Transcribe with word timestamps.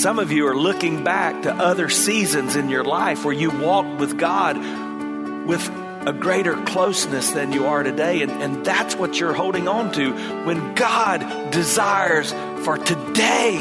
Some 0.00 0.18
of 0.18 0.32
you 0.32 0.46
are 0.46 0.56
looking 0.56 1.04
back 1.04 1.42
to 1.42 1.52
other 1.52 1.90
seasons 1.90 2.56
in 2.56 2.70
your 2.70 2.84
life 2.84 3.22
where 3.22 3.34
you 3.34 3.50
walked 3.50 4.00
with 4.00 4.18
God 4.18 4.56
with 5.46 5.68
a 6.06 6.16
greater 6.18 6.54
closeness 6.64 7.32
than 7.32 7.52
you 7.52 7.66
are 7.66 7.82
today. 7.82 8.22
And, 8.22 8.30
and 8.30 8.64
that's 8.64 8.96
what 8.96 9.20
you're 9.20 9.34
holding 9.34 9.68
on 9.68 9.92
to 9.92 10.14
when 10.46 10.74
God 10.74 11.50
desires 11.50 12.32
for 12.64 12.78
today 12.78 13.58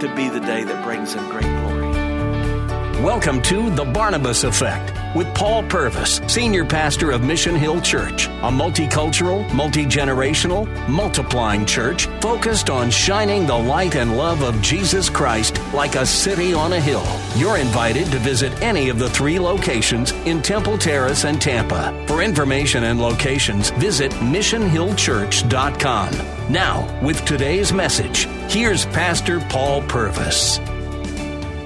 to 0.00 0.10
be 0.16 0.30
the 0.30 0.40
day 0.40 0.64
that 0.64 0.84
brings 0.86 1.12
Him 1.12 1.28
great 1.28 1.42
glory. 1.42 3.02
Welcome 3.04 3.42
to 3.42 3.68
The 3.68 3.84
Barnabas 3.84 4.42
Effect 4.42 5.03
with 5.14 5.32
Paul 5.34 5.62
Purvis, 5.64 6.20
Senior 6.26 6.64
Pastor 6.64 7.10
of 7.10 7.22
Mission 7.22 7.54
Hill 7.54 7.80
Church, 7.80 8.26
a 8.26 8.50
multicultural, 8.50 9.52
multi 9.54 9.84
generational, 9.84 10.66
multiplying 10.88 11.64
church 11.64 12.06
focused 12.20 12.70
on 12.70 12.90
shining 12.90 13.46
the 13.46 13.56
light 13.56 13.96
and 13.96 14.16
love 14.16 14.42
of 14.42 14.60
Jesus 14.60 15.08
Christ 15.08 15.60
like 15.72 15.94
a 15.94 16.04
city 16.04 16.52
on 16.52 16.72
a 16.72 16.80
hill. 16.80 17.06
You're 17.36 17.58
invited 17.58 18.10
to 18.12 18.18
visit 18.18 18.52
any 18.62 18.88
of 18.88 18.98
the 18.98 19.10
three 19.10 19.38
locations 19.38 20.10
in 20.26 20.42
Temple 20.42 20.78
Terrace 20.78 21.24
and 21.24 21.40
Tampa. 21.40 22.04
For 22.06 22.22
information 22.22 22.84
and 22.84 23.00
locations, 23.00 23.70
visit 23.70 24.12
missionhillchurch.com. 24.12 26.52
Now, 26.52 27.00
with 27.02 27.24
today's 27.24 27.72
message, 27.72 28.26
here's 28.48 28.86
Pastor 28.86 29.40
Paul 29.48 29.82
Purvis. 29.82 30.60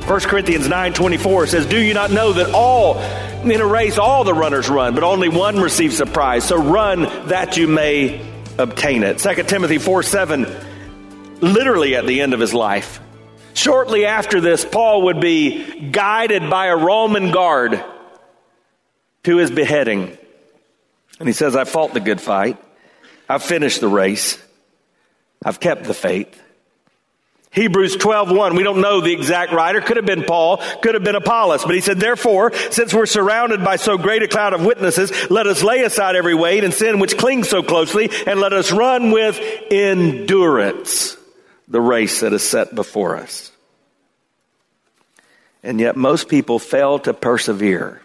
1 0.08 0.20
Corinthians 0.20 0.68
9:24 0.68 1.46
says, 1.46 1.66
"Do 1.66 1.78
you 1.78 1.92
not 1.92 2.10
know 2.10 2.32
that 2.32 2.50
all 2.54 2.98
in 3.42 3.60
a 3.60 3.66
race 3.66 3.98
all 3.98 4.24
the 4.24 4.34
runners 4.34 4.68
run, 4.68 4.94
but 4.94 5.04
only 5.04 5.28
one 5.28 5.60
receives 5.60 6.00
a 6.00 6.06
prize? 6.06 6.44
So 6.44 6.56
run 6.56 7.02
that 7.28 7.56
you 7.56 7.66
may 7.66 8.20
obtain 8.58 9.02
it." 9.02 9.18
2 9.18 9.42
Timothy 9.44 9.78
4 9.78 10.02
7, 10.02 10.46
literally 11.40 11.96
at 11.96 12.06
the 12.06 12.20
end 12.20 12.34
of 12.34 12.40
his 12.40 12.54
life. 12.54 13.00
Shortly 13.54 14.06
after 14.06 14.40
this, 14.40 14.64
Paul 14.64 15.02
would 15.02 15.20
be 15.20 15.90
guided 15.90 16.48
by 16.48 16.66
a 16.66 16.76
Roman 16.76 17.32
guard 17.32 17.84
to 19.24 19.36
his 19.36 19.50
beheading. 19.50 20.16
And 21.18 21.28
he 21.28 21.32
says, 21.32 21.56
I 21.56 21.64
fought 21.64 21.92
the 21.92 22.00
good 22.00 22.20
fight. 22.20 22.56
I've 23.28 23.42
finished 23.42 23.80
the 23.80 23.88
race. 23.88 24.40
I've 25.44 25.60
kept 25.60 25.84
the 25.84 25.94
faith. 25.94 26.40
Hebrews 27.58 27.96
12:1 27.96 28.56
we 28.56 28.62
don't 28.62 28.80
know 28.80 29.00
the 29.00 29.12
exact 29.12 29.52
writer. 29.52 29.80
Could 29.80 29.96
have 29.96 30.06
been 30.06 30.22
Paul. 30.22 30.58
Could 30.80 30.94
have 30.94 31.02
been 31.02 31.16
Apollos. 31.16 31.64
But 31.64 31.74
he 31.74 31.80
said 31.80 31.98
therefore 31.98 32.52
since 32.70 32.94
we're 32.94 33.06
surrounded 33.06 33.64
by 33.64 33.76
so 33.76 33.98
great 33.98 34.22
a 34.22 34.28
cloud 34.28 34.52
of 34.52 34.64
witnesses 34.64 35.10
let 35.28 35.48
us 35.48 35.62
lay 35.64 35.82
aside 35.82 36.14
every 36.14 36.34
weight 36.34 36.62
and 36.62 36.72
sin 36.72 37.00
which 37.00 37.18
clings 37.18 37.48
so 37.48 37.62
closely 37.62 38.10
and 38.26 38.40
let 38.40 38.52
us 38.52 38.70
run 38.70 39.10
with 39.10 39.40
endurance 39.72 41.16
the 41.66 41.80
race 41.80 42.20
that 42.20 42.32
is 42.32 42.48
set 42.48 42.74
before 42.74 43.16
us. 43.16 43.50
And 45.64 45.80
yet 45.80 45.96
most 45.96 46.28
people 46.28 46.60
fail 46.60 47.00
to 47.00 47.12
persevere. 47.12 48.00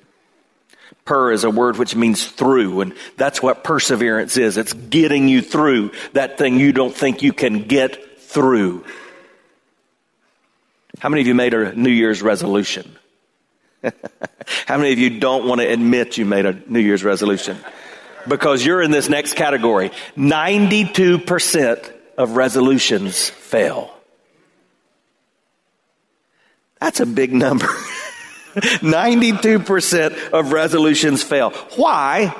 Per 1.06 1.31
is 1.31 1.44
a 1.44 1.50
word 1.50 1.78
which 1.78 1.96
means 1.96 2.26
through, 2.26 2.81
and 2.81 2.94
that's 3.18 3.44
what 3.44 3.63
perseverance 3.63 4.38
is. 4.38 4.58
It's 4.58 4.74
getting 4.74 5.28
you 5.28 5.42
through 5.42 5.92
that 6.13 6.38
thing 6.38 6.59
you 6.59 6.72
don't 6.72 6.96
think 6.96 7.22
you 7.22 7.34
can 7.34 7.63
get 7.63 8.19
through. 8.22 8.86
How 11.00 11.09
many 11.09 11.22
of 11.22 11.28
you 11.28 11.36
made 11.36 11.54
a 11.54 11.74
New 11.76 11.90
Year's 11.90 12.22
resolution? 12.22 12.98
How 14.66 14.78
many 14.78 14.94
of 14.94 15.00
you 15.00 15.20
don't 15.20 15.48
want 15.48 15.62
to 15.62 15.68
admit 15.68 16.18
you 16.18 16.26
made 16.26 16.46
a 16.46 16.54
New 16.68 16.80
Year's 16.80 17.04
resolution? 17.04 17.58
Because 18.28 18.66
you're 18.66 18.81
in 18.81 18.92
this 18.92 19.09
next 19.09 19.34
category. 19.36 19.92
92% 20.16 21.92
of 22.18 22.38
resolutions 22.38 23.30
fail. 23.30 23.94
That's 26.80 27.00
a 27.00 27.06
big 27.06 27.34
number. 27.34 27.68
92% 28.56 30.30
of 30.31 30.52
resolutions 30.52 31.24
fail. 31.24 31.50
Why? 31.75 32.36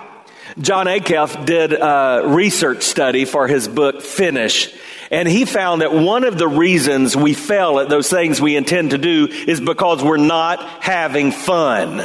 Jon 0.60 0.86
Acuff 0.86 1.46
did 1.46 1.74
a 1.74 2.24
research 2.28 2.84
study 2.84 3.26
for 3.26 3.48
his 3.48 3.68
book 3.68 4.02
Finish. 4.02 4.74
And 5.14 5.28
he 5.28 5.46
found 5.46 5.82
that 5.84 5.94
one 5.94 6.24
of 6.24 6.40
the 6.40 6.48
reasons 6.48 7.16
we 7.16 7.36
fail 7.36 7.80
at 7.80 7.88
those 7.88 8.10
things 8.10 8.42
we 8.42 8.56
intend 8.56 8.90
to 8.90 8.98
do 8.98 9.28
is 9.28 9.62
because 9.62 10.04
we're 10.04 10.18
not 10.18 10.60
having 10.84 11.32
fun. 11.32 12.04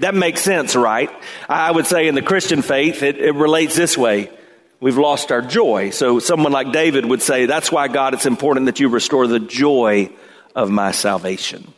That 0.00 0.14
makes 0.14 0.42
sense, 0.42 0.76
right? 0.76 1.10
I 1.48 1.70
would 1.70 1.86
say 1.86 2.06
in 2.06 2.14
the 2.14 2.20
Christian 2.20 2.60
faith, 2.60 3.02
it, 3.02 3.16
it 3.16 3.34
relates 3.34 3.76
this 3.76 3.96
way. 3.96 4.30
We've 4.78 4.98
lost 4.98 5.32
our 5.32 5.40
joy. 5.40 5.88
So 5.88 6.18
someone 6.18 6.52
like 6.52 6.70
David 6.70 7.06
would 7.06 7.22
say, 7.22 7.46
that's 7.46 7.72
why 7.72 7.88
God, 7.88 8.12
it's 8.12 8.26
important 8.26 8.66
that 8.66 8.78
you 8.78 8.90
restore 8.90 9.26
the 9.26 9.40
joy 9.40 10.10
of 10.54 10.68
my 10.68 10.90
salvation. 10.90 11.72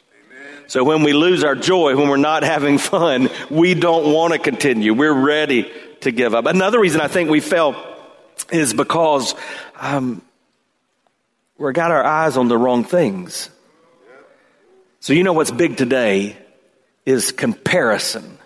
So 0.66 0.82
when 0.82 1.04
we 1.04 1.12
lose 1.12 1.44
our 1.44 1.54
joy, 1.54 1.94
when 1.94 2.08
we're 2.08 2.16
not 2.16 2.42
having 2.42 2.78
fun, 2.78 3.30
we 3.50 3.74
don't 3.74 4.12
want 4.12 4.32
to 4.32 4.40
continue. 4.40 4.94
We're 4.94 5.14
ready 5.14 5.70
to 6.00 6.10
give 6.10 6.34
up. 6.34 6.46
Another 6.46 6.80
reason 6.80 7.00
I 7.00 7.06
think 7.06 7.30
we 7.30 7.38
fail 7.38 7.76
is 8.50 8.74
because 8.74 9.36
um, 9.76 10.22
we 11.60 11.72
got 11.74 11.90
our 11.90 12.02
eyes 12.02 12.38
on 12.38 12.48
the 12.48 12.56
wrong 12.56 12.84
things. 12.84 13.50
So 15.00 15.12
you 15.12 15.22
know 15.22 15.34
what's 15.34 15.50
big 15.50 15.76
today 15.76 16.36
is 17.04 17.32
comparison. 17.32 18.38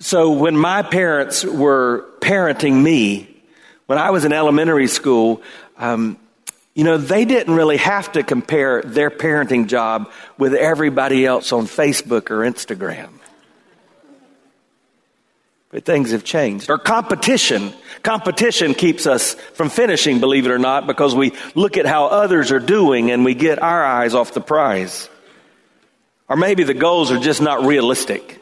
So 0.00 0.32
when 0.32 0.56
my 0.56 0.82
parents 0.82 1.44
were 1.44 2.06
parenting 2.20 2.82
me, 2.82 3.42
when 3.86 3.98
I 3.98 4.10
was 4.10 4.26
in 4.26 4.34
elementary 4.34 4.86
school, 4.86 5.42
um, 5.78 6.18
you 6.74 6.84
know, 6.84 6.98
they 6.98 7.24
didn't 7.24 7.54
really 7.54 7.78
have 7.78 8.12
to 8.12 8.22
compare 8.22 8.82
their 8.82 9.10
parenting 9.10 9.66
job 9.66 10.12
with 10.36 10.54
everybody 10.54 11.24
else 11.24 11.52
on 11.52 11.64
Facebook 11.64 12.30
or 12.30 12.40
Instagram. 12.40 13.17
But 15.70 15.84
things 15.84 16.12
have 16.12 16.24
changed. 16.24 16.70
Or 16.70 16.78
competition. 16.78 17.74
Competition 18.02 18.74
keeps 18.74 19.06
us 19.06 19.34
from 19.34 19.68
finishing, 19.68 20.18
believe 20.18 20.46
it 20.46 20.50
or 20.50 20.58
not, 20.58 20.86
because 20.86 21.14
we 21.14 21.32
look 21.54 21.76
at 21.76 21.84
how 21.84 22.06
others 22.06 22.50
are 22.52 22.60
doing 22.60 23.10
and 23.10 23.24
we 23.24 23.34
get 23.34 23.62
our 23.62 23.84
eyes 23.84 24.14
off 24.14 24.32
the 24.32 24.40
prize. 24.40 25.10
Or 26.28 26.36
maybe 26.36 26.64
the 26.64 26.74
goals 26.74 27.10
are 27.10 27.18
just 27.18 27.42
not 27.42 27.66
realistic. 27.66 28.40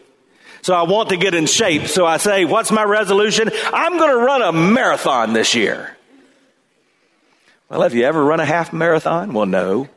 So 0.62 0.75
I 0.75 0.82
want 0.82 1.09
to 1.10 1.16
get 1.16 1.34
in 1.34 1.47
shape. 1.47 1.86
So 1.86 2.06
I 2.06 2.16
say, 2.16 2.44
what's 2.44 2.70
my 2.70 2.84
resolution? 2.84 3.50
I'm 3.72 3.98
going 3.98 4.10
to 4.10 4.25
run 4.25 4.42
a 4.42 4.53
marathon 4.53 5.32
this 5.32 5.54
year. 5.54 5.97
Well, 7.69 7.82
have 7.82 7.94
you 7.94 8.04
ever 8.04 8.22
run 8.25 8.38
a 8.38 8.44
half 8.44 8.72
marathon? 8.72 9.32
Well, 9.32 9.47
no. 9.47 9.88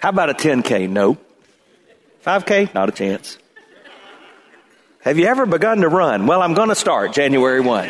How 0.00 0.08
about 0.10 0.30
a 0.30 0.34
10K? 0.34 0.88
Nope. 0.88 1.24
5K? 2.24 2.74
Not 2.74 2.88
a 2.88 2.92
chance. 2.92 3.38
Have 5.02 5.18
you 5.18 5.26
ever 5.26 5.46
begun 5.46 5.82
to 5.82 5.88
run? 5.88 6.26
Well, 6.26 6.42
I'm 6.42 6.54
going 6.54 6.70
to 6.70 6.74
start 6.74 7.12
January 7.12 7.60
1. 7.60 7.88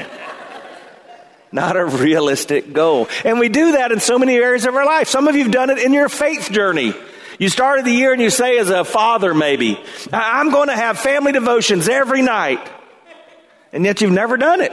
Not 1.50 1.76
a 1.76 1.84
realistic 1.84 2.72
goal. 2.74 3.08
And 3.24 3.38
we 3.38 3.48
do 3.48 3.72
that 3.72 3.92
in 3.92 4.00
so 4.00 4.18
many 4.18 4.36
areas 4.36 4.66
of 4.66 4.74
our 4.74 4.84
life. 4.84 5.08
Some 5.08 5.26
of 5.26 5.34
you 5.34 5.44
have 5.44 5.52
done 5.52 5.70
it 5.70 5.78
in 5.78 5.94
your 5.94 6.10
faith 6.10 6.50
journey. 6.50 6.92
You 7.38 7.48
started 7.48 7.86
the 7.86 7.92
year 7.92 8.12
and 8.12 8.20
you 8.20 8.30
say, 8.30 8.58
as 8.58 8.68
a 8.68 8.84
father, 8.84 9.32
maybe, 9.32 9.80
I'm 10.12 10.50
going 10.50 10.68
to 10.68 10.76
have 10.76 10.98
family 10.98 11.32
devotions 11.32 11.88
every 11.88 12.20
night. 12.20 12.60
And 13.72 13.84
yet 13.84 14.00
you've 14.00 14.12
never 14.12 14.36
done 14.36 14.60
it. 14.60 14.72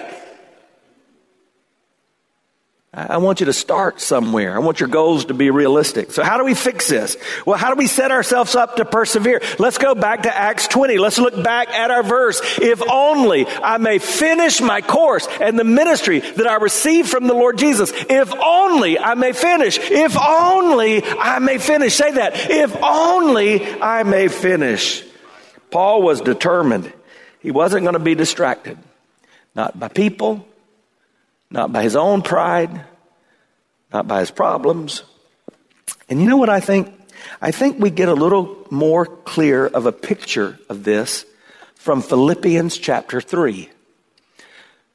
I 2.98 3.18
want 3.18 3.42
you 3.42 3.48
to 3.48 3.54
start 3.54 4.00
somewhere. 4.00 4.56
I 4.56 4.60
want 4.60 4.80
your 4.80 4.88
goals 4.88 5.26
to 5.26 5.34
be 5.34 5.50
realistic. 5.52 6.12
So 6.14 6.24
how 6.24 6.38
do 6.38 6.46
we 6.46 6.54
fix 6.54 6.88
this? 6.88 7.18
Well, 7.46 7.58
how 7.58 7.74
do 7.74 7.78
we 7.78 7.88
set 7.88 8.10
ourselves 8.10 8.56
up 8.56 8.78
to 8.78 8.86
persevere? 8.86 9.42
Let's 9.60 9.78
go 9.78 9.96
back 9.96 10.24
to 10.24 10.34
Acts 10.34 10.70
20. 10.70 10.98
Let's 10.98 11.18
look 11.18 11.44
back 11.44 11.68
at 11.72 11.92
our 11.92 12.04
verse. 12.04 12.40
If 12.58 12.82
only 12.90 13.48
I 13.48 13.80
may 13.80 14.00
finish 14.00 14.62
my 14.62 14.80
course 14.80 15.28
and 15.42 15.60
the 15.60 15.66
ministry 15.66 16.22
that 16.22 16.48
I 16.48 16.56
received 16.56 17.10
from 17.10 17.28
the 17.28 17.34
Lord 17.34 17.58
Jesus. 17.58 17.92
If 17.94 18.34
only 18.34 18.98
I 18.98 19.16
may 19.16 19.34
finish. 19.34 19.78
If 19.78 20.18
only 20.18 21.04
I 21.04 21.40
may 21.40 21.58
finish. 21.58 21.96
Say 21.96 22.14
that. 22.14 22.50
If 22.50 22.74
only 22.82 23.82
I 23.82 24.04
may 24.04 24.30
finish. 24.30 25.04
Paul 25.70 26.02
was 26.02 26.22
determined. 26.22 26.94
He 27.42 27.52
wasn't 27.52 27.84
going 27.84 27.96
to 27.96 28.00
be 28.00 28.16
distracted. 28.16 28.78
Not 29.54 29.78
by 29.78 29.90
people, 29.90 30.48
not 31.50 31.72
by 31.72 31.84
his 31.84 31.96
own 31.96 32.22
pride, 32.22 32.86
not 33.94 34.08
by 34.08 34.20
his 34.20 34.32
problems, 34.32 35.04
And 36.10 36.22
you 36.22 36.28
know 36.28 36.38
what 36.38 36.50
I 36.50 36.60
think? 36.60 36.94
I 37.42 37.52
think 37.52 37.80
we 37.80 37.90
get 37.90 38.10
a 38.10 38.14
little 38.14 38.68
more 38.70 39.06
clear 39.06 39.66
of 39.66 39.86
a 39.86 39.92
picture 39.92 40.60
of 40.70 40.84
this 40.84 41.26
from 41.76 42.02
Philippians 42.02 42.78
chapter 42.78 43.22
3. 43.22 43.70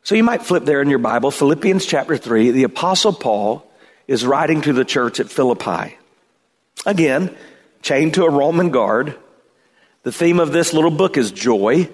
So 0.02 0.14
you 0.14 0.25
might 0.25 0.43
flip 0.43 0.64
there 0.64 0.81
in 0.81 0.88
your 0.88 0.99
Bible, 0.99 1.31
Philippians 1.31 1.85
chapter 1.87 2.17
3. 2.17 2.50
The 2.52 2.64
Apostle 2.64 3.12
Paul 3.12 3.67
is 4.06 4.25
writing 4.25 4.61
to 4.62 4.73
the 4.73 4.85
church 4.85 5.20
at 5.20 5.29
Philippi. 5.29 5.97
Again, 6.87 7.37
chained 7.82 8.14
to 8.14 8.25
a 8.25 8.31
Roman 8.31 8.70
guard. 8.70 9.17
The 10.02 10.12
theme 10.12 10.41
of 10.41 10.52
this 10.52 10.73
little 10.73 10.91
book 10.91 11.17
is 11.17 11.31
joy. 11.31 11.88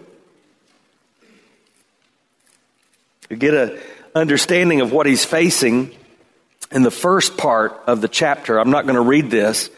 You 3.29 3.37
get 3.37 3.55
an 3.55 3.79
understanding 4.17 4.81
of 4.81 4.93
what 4.93 5.07
he's 5.07 5.25
facing 5.25 5.95
in 6.73 6.83
the 6.83 6.91
first 6.91 7.37
part 7.37 7.73
of 7.87 8.01
the 8.01 8.09
chapter. 8.09 8.59
I'm 8.59 8.71
not 8.71 8.85
going 8.85 8.97
to 8.97 9.03
read 9.03 9.31
this, 9.31 9.71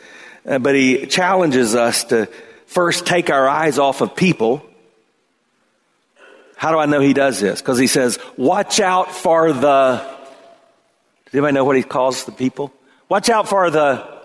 uh, 0.47 0.59
but 0.59 0.75
he 0.75 1.07
challenges 1.07 1.75
us 1.75 2.05
to 2.05 2.27
first 2.67 3.07
take 3.07 3.31
our 3.31 3.49
eyes 3.49 3.79
off 3.79 4.01
of 4.01 4.15
people. 4.15 4.65
How 6.57 6.71
do 6.71 6.79
I 6.79 6.87
know 6.87 7.01
he 7.01 7.15
does 7.15 7.41
this? 7.41 7.61
Because 7.61 7.79
he 7.79 7.87
says, 7.87 8.19
watch 8.37 8.81
out 8.81 9.13
for 9.13 9.53
the. 9.53 10.17
Does 11.27 11.35
anybody 11.35 11.55
know 11.55 11.65
what 11.65 11.77
he 11.77 11.83
calls 11.83 12.25
the 12.25 12.33
people? 12.33 12.73
Watch 13.09 13.29
out 13.29 13.49
for 13.49 13.71
the 13.71 14.21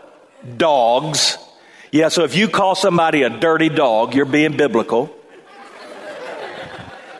dogs. 0.57 1.37
Yeah, 1.91 2.07
so 2.09 2.23
if 2.23 2.35
you 2.35 2.47
call 2.47 2.75
somebody 2.75 3.23
a 3.23 3.29
dirty 3.29 3.69
dog, 3.69 4.15
you're 4.15 4.25
being 4.25 4.57
biblical. 4.57 5.15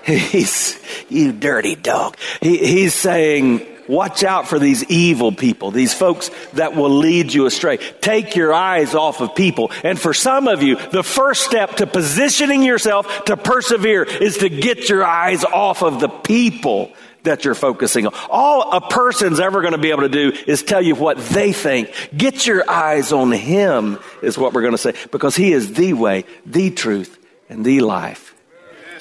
He's, 0.06 0.80
you 1.10 1.32
dirty 1.32 1.76
dog. 1.76 2.18
He, 2.42 2.58
he's 2.58 2.94
saying, 2.94 3.66
watch 3.88 4.24
out 4.26 4.50
for 4.50 4.60
these 4.60 4.84
evil 4.86 5.32
people, 5.32 5.72
these 5.72 5.94
folks 5.94 6.30
that 6.54 6.76
will 6.76 6.90
lead 6.90 7.34
you 7.34 7.46
astray. 7.46 7.78
Take 7.78 8.36
your 8.36 8.54
eyes 8.54 8.96
off 8.96 9.22
of 9.22 9.34
people. 9.34 9.72
And 9.84 9.98
for 9.98 10.14
some 10.14 10.50
of 10.50 10.62
you, 10.62 10.76
the 10.76 11.04
first 11.04 11.44
step 11.44 11.78
to 11.78 11.88
positioning 11.88 12.64
yourself 12.64 13.26
to 13.26 13.38
persevere 13.38 14.04
is 14.04 14.40
to 14.40 14.50
get 14.50 14.90
your 14.90 15.06
eyes 15.06 15.46
off 15.46 15.82
of 15.84 16.02
the 16.02 16.10
people 16.10 16.92
that 17.24 17.46
you're 17.46 17.56
focusing 17.56 18.06
on. 18.06 18.14
All 18.30 18.74
a 18.74 18.82
person's 18.82 19.40
ever 19.40 19.62
going 19.62 19.72
to 19.72 19.78
be 19.78 19.92
able 19.92 20.02
to 20.02 20.10
do 20.10 20.34
is 20.46 20.64
tell 20.64 20.82
you 20.82 20.96
what 20.96 21.18
they 21.18 21.54
think. 21.54 21.90
Get 22.16 22.46
your 22.46 22.70
eyes 22.70 23.14
on 23.14 23.32
Him 23.32 24.00
is 24.22 24.38
what 24.38 24.52
we're 24.54 24.62
going 24.62 24.74
to 24.74 24.78
say 24.78 24.96
because 25.12 25.34
He 25.38 25.54
is 25.54 25.72
the 25.74 25.94
way, 25.94 26.26
the 26.46 26.72
truth, 26.72 27.18
and 27.48 27.64
the 27.64 27.80
life. 27.80 28.33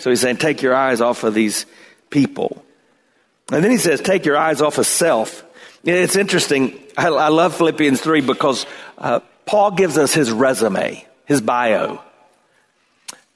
So 0.03 0.11
he's 0.11 0.21
saying, 0.21 0.39
take 0.39 0.63
your 0.63 0.75
eyes 0.75 1.01
off 1.01 1.23
of 1.23 1.33
these 1.33 1.65
people. 2.11 2.65
And 3.53 3.63
then 3.63 3.71
he 3.71 3.77
says, 3.77 4.01
take 4.01 4.27
your 4.27 4.37
eyes 4.37 4.61
off 4.61 4.79
of 4.79 4.87
self. 4.87 5.45
It's 5.85 6.17
interesting. 6.17 6.77
I, 6.99 7.07
I 7.07 7.29
love 7.29 7.55
Philippians 7.55 8.01
3 8.01 8.21
because 8.23 8.67
uh, 8.99 9.21
Paul 9.47 9.71
gives 9.71 9.99
us 9.99 10.13
his 10.13 10.33
resume, 10.33 11.07
his 11.25 11.41
bio. 11.41 12.03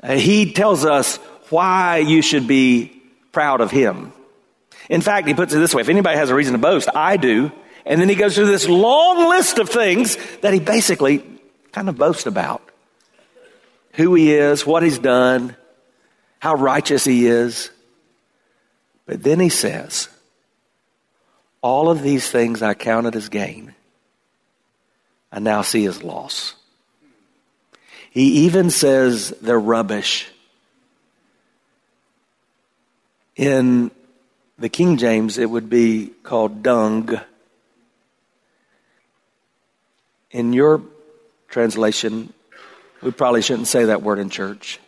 Uh, 0.02 0.16
he 0.16 0.54
tells 0.54 0.84
us 0.84 1.18
why 1.50 1.98
you 1.98 2.20
should 2.20 2.48
be 2.48 3.00
proud 3.30 3.60
of 3.60 3.70
him. 3.70 4.12
In 4.90 5.02
fact, 5.02 5.28
he 5.28 5.34
puts 5.34 5.54
it 5.54 5.58
this 5.58 5.72
way 5.72 5.82
if 5.82 5.88
anybody 5.88 6.18
has 6.18 6.30
a 6.30 6.34
reason 6.34 6.54
to 6.54 6.58
boast, 6.58 6.88
I 6.92 7.16
do. 7.16 7.52
And 7.84 8.00
then 8.00 8.08
he 8.08 8.16
goes 8.16 8.34
through 8.34 8.46
this 8.46 8.68
long 8.68 9.28
list 9.28 9.60
of 9.60 9.68
things 9.68 10.18
that 10.40 10.52
he 10.52 10.58
basically 10.58 11.24
kind 11.70 11.88
of 11.88 11.96
boasts 11.96 12.26
about 12.26 12.60
who 13.92 14.14
he 14.14 14.34
is, 14.34 14.66
what 14.66 14.82
he's 14.82 14.98
done, 14.98 15.54
how 16.46 16.54
righteous 16.54 17.04
he 17.04 17.26
is. 17.26 17.70
But 19.04 19.20
then 19.20 19.40
he 19.40 19.48
says, 19.48 20.08
All 21.60 21.90
of 21.90 22.02
these 22.02 22.30
things 22.30 22.62
I 22.62 22.74
counted 22.74 23.16
as 23.16 23.28
gain, 23.28 23.74
I 25.32 25.40
now 25.40 25.62
see 25.62 25.86
as 25.86 26.04
loss. 26.04 26.54
He 28.12 28.44
even 28.46 28.70
says 28.70 29.30
they're 29.42 29.58
rubbish. 29.58 30.28
In 33.34 33.90
the 34.56 34.68
King 34.68 34.98
James, 34.98 35.38
it 35.38 35.50
would 35.50 35.68
be 35.68 36.12
called 36.22 36.62
dung. 36.62 37.20
In 40.30 40.52
your 40.52 40.80
translation, 41.48 42.32
we 43.02 43.10
probably 43.10 43.42
shouldn't 43.42 43.66
say 43.66 43.86
that 43.86 44.02
word 44.02 44.20
in 44.20 44.30
church. 44.30 44.78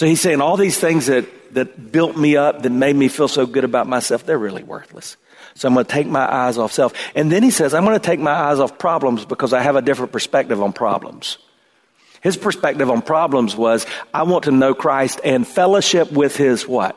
So 0.00 0.06
he's 0.06 0.22
saying 0.22 0.40
all 0.40 0.56
these 0.56 0.78
things 0.78 1.08
that, 1.08 1.26
that 1.52 1.92
built 1.92 2.16
me 2.16 2.34
up, 2.34 2.62
that 2.62 2.70
made 2.70 2.96
me 2.96 3.08
feel 3.08 3.28
so 3.28 3.44
good 3.44 3.64
about 3.64 3.86
myself, 3.86 4.24
they're 4.24 4.38
really 4.38 4.62
worthless. 4.62 5.18
So 5.54 5.68
I'm 5.68 5.74
going 5.74 5.84
to 5.84 5.92
take 5.92 6.06
my 6.06 6.24
eyes 6.26 6.56
off 6.56 6.72
self. 6.72 6.94
And 7.14 7.30
then 7.30 7.42
he 7.42 7.50
says, 7.50 7.74
I'm 7.74 7.84
going 7.84 8.00
to 8.00 8.06
take 8.06 8.18
my 8.18 8.32
eyes 8.32 8.60
off 8.60 8.78
problems 8.78 9.26
because 9.26 9.52
I 9.52 9.60
have 9.60 9.76
a 9.76 9.82
different 9.82 10.10
perspective 10.10 10.62
on 10.62 10.72
problems. 10.72 11.36
His 12.22 12.38
perspective 12.38 12.90
on 12.90 13.02
problems 13.02 13.54
was, 13.54 13.84
I 14.14 14.22
want 14.22 14.44
to 14.44 14.52
know 14.52 14.72
Christ 14.72 15.20
and 15.22 15.46
fellowship 15.46 16.10
with 16.10 16.34
his 16.34 16.66
what? 16.66 16.96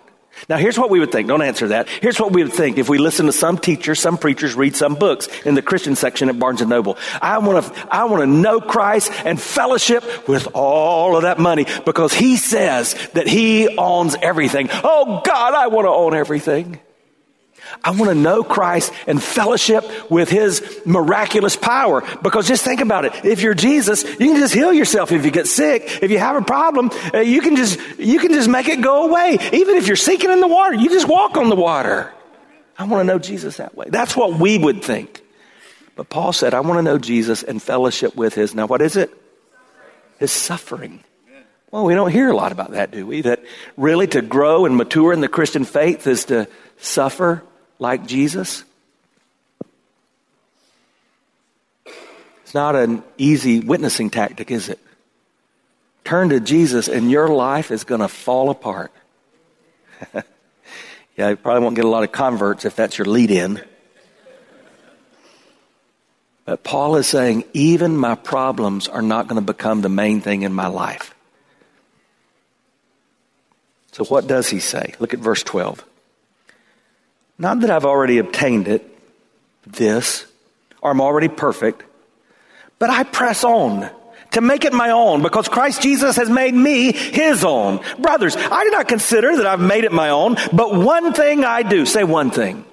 Now, 0.49 0.57
here's 0.57 0.77
what 0.77 0.89
we 0.89 0.99
would 0.99 1.11
think. 1.11 1.27
Don't 1.27 1.41
answer 1.41 1.69
that. 1.69 1.87
Here's 1.87 2.19
what 2.19 2.31
we 2.31 2.43
would 2.43 2.53
think 2.53 2.77
if 2.77 2.89
we 2.89 2.97
listen 2.97 3.27
to 3.27 3.31
some 3.31 3.57
teachers, 3.57 3.99
some 3.99 4.17
preachers, 4.17 4.55
read 4.55 4.75
some 4.75 4.95
books 4.95 5.27
in 5.45 5.55
the 5.55 5.61
Christian 5.61 5.95
section 5.95 6.29
at 6.29 6.37
Barnes 6.37 6.61
and 6.61 6.69
Noble. 6.69 6.97
I 7.21 7.37
want 7.37 7.65
to, 7.65 7.87
I 7.93 8.05
want 8.05 8.21
to 8.21 8.27
know 8.27 8.59
Christ 8.59 9.11
and 9.25 9.39
fellowship 9.39 10.27
with 10.27 10.47
all 10.53 11.15
of 11.15 11.23
that 11.23 11.39
money 11.39 11.65
because 11.85 12.13
he 12.13 12.37
says 12.37 12.93
that 13.13 13.27
he 13.27 13.77
owns 13.77 14.15
everything. 14.21 14.69
Oh 14.71 15.21
God, 15.25 15.53
I 15.53 15.67
want 15.67 15.85
to 15.85 15.91
own 15.91 16.13
everything. 16.13 16.79
I 17.83 17.91
want 17.91 18.09
to 18.09 18.15
know 18.15 18.43
Christ 18.43 18.91
and 19.07 19.21
fellowship 19.21 19.85
with 20.09 20.29
His 20.29 20.81
miraculous 20.85 21.55
power. 21.55 22.03
Because 22.21 22.47
just 22.47 22.63
think 22.63 22.81
about 22.81 23.05
it. 23.05 23.25
If 23.25 23.41
you're 23.41 23.53
Jesus, 23.53 24.03
you 24.03 24.27
can 24.27 24.37
just 24.37 24.53
heal 24.53 24.73
yourself. 24.73 25.11
If 25.11 25.25
you 25.25 25.31
get 25.31 25.47
sick, 25.47 26.03
if 26.03 26.11
you 26.11 26.19
have 26.19 26.35
a 26.35 26.41
problem, 26.41 26.91
uh, 27.13 27.19
you 27.19 27.41
can 27.41 27.55
just, 27.55 27.79
you 27.97 28.19
can 28.19 28.33
just 28.33 28.49
make 28.49 28.67
it 28.67 28.81
go 28.81 29.09
away. 29.09 29.37
Even 29.53 29.75
if 29.75 29.87
you're 29.87 29.95
sinking 29.95 30.31
in 30.31 30.39
the 30.39 30.47
water, 30.47 30.75
you 30.75 30.89
just 30.89 31.07
walk 31.07 31.37
on 31.37 31.49
the 31.49 31.55
water. 31.55 32.13
I 32.77 32.85
want 32.85 33.01
to 33.01 33.05
know 33.05 33.19
Jesus 33.19 33.57
that 33.57 33.75
way. 33.75 33.87
That's 33.89 34.15
what 34.15 34.39
we 34.39 34.57
would 34.57 34.83
think. 34.83 35.21
But 35.95 36.09
Paul 36.09 36.33
said, 36.33 36.53
I 36.53 36.61
want 36.61 36.79
to 36.79 36.81
know 36.81 36.97
Jesus 36.97 37.43
and 37.43 37.61
fellowship 37.61 38.15
with 38.15 38.33
His. 38.33 38.55
Now, 38.55 38.65
what 38.65 38.81
is 38.81 38.95
it? 38.97 39.13
His 40.17 40.31
suffering. 40.31 41.03
Well, 41.69 41.85
we 41.85 41.95
don't 41.95 42.11
hear 42.11 42.29
a 42.29 42.35
lot 42.35 42.51
about 42.51 42.71
that, 42.71 42.91
do 42.91 43.05
we? 43.05 43.21
That 43.21 43.43
really 43.77 44.07
to 44.07 44.21
grow 44.21 44.65
and 44.65 44.77
mature 44.77 45.11
in 45.11 45.21
the 45.21 45.27
Christian 45.27 45.65
faith 45.65 46.05
is 46.05 46.25
to 46.25 46.47
suffer 46.77 47.43
like 47.83 48.07
Jesus? 48.07 48.63
It's 51.85 52.53
not 52.53 52.75
an 52.75 53.03
easy 53.17 53.59
witnessing 53.59 54.09
tactic, 54.09 54.49
is 54.49 54.69
it? 54.69 54.79
Turn 56.05 56.29
to 56.29 56.39
Jesus 56.39 56.87
and 56.87 57.11
your 57.11 57.27
life 57.27 57.71
is 57.71 57.83
going 57.83 57.99
to 57.99 58.07
fall 58.07 58.49
apart. 58.49 58.93
yeah, 61.17 61.29
you 61.29 61.35
probably 61.35 61.61
won't 61.61 61.75
get 61.75 61.83
a 61.83 61.89
lot 61.89 62.03
of 62.03 62.11
converts 62.13 62.63
if 62.63 62.75
that's 62.75 62.97
your 62.97 63.05
lead 63.05 63.31
in. 63.31 63.61
But 66.45 66.63
Paul 66.63 66.95
is 66.95 67.07
saying, 67.07 67.43
even 67.53 67.97
my 67.97 68.15
problems 68.15 68.87
are 68.87 69.01
not 69.01 69.27
going 69.27 69.41
to 69.41 69.53
become 69.53 69.81
the 69.81 69.89
main 69.89 70.21
thing 70.21 70.43
in 70.43 70.53
my 70.53 70.67
life. 70.67 71.13
So, 73.91 74.03
what 74.05 74.25
does 74.27 74.49
he 74.49 74.59
say? 74.59 74.95
Look 74.99 75.13
at 75.13 75.19
verse 75.19 75.43
12. 75.43 75.85
Not 77.37 77.61
that 77.61 77.69
I've 77.69 77.85
already 77.85 78.19
obtained 78.19 78.67
it, 78.67 78.87
this, 79.65 80.25
or 80.81 80.91
I'm 80.91 81.01
already 81.01 81.29
perfect, 81.29 81.83
but 82.79 82.89
I 82.89 83.03
press 83.03 83.43
on 83.43 83.89
to 84.31 84.41
make 84.41 84.65
it 84.65 84.73
my 84.73 84.89
own 84.89 85.21
because 85.21 85.47
Christ 85.47 85.81
Jesus 85.81 86.15
has 86.15 86.29
made 86.29 86.53
me 86.53 86.91
his 86.91 87.43
own. 87.43 87.79
Brothers, 87.99 88.35
I 88.35 88.63
do 88.63 88.71
not 88.71 88.87
consider 88.87 89.37
that 89.37 89.45
I've 89.45 89.59
made 89.59 89.83
it 89.83 89.91
my 89.91 90.09
own, 90.09 90.37
but 90.51 90.75
one 90.75 91.13
thing 91.13 91.45
I 91.45 91.63
do. 91.63 91.85
Say 91.85 92.03
one 92.03 92.31
thing. 92.31 92.65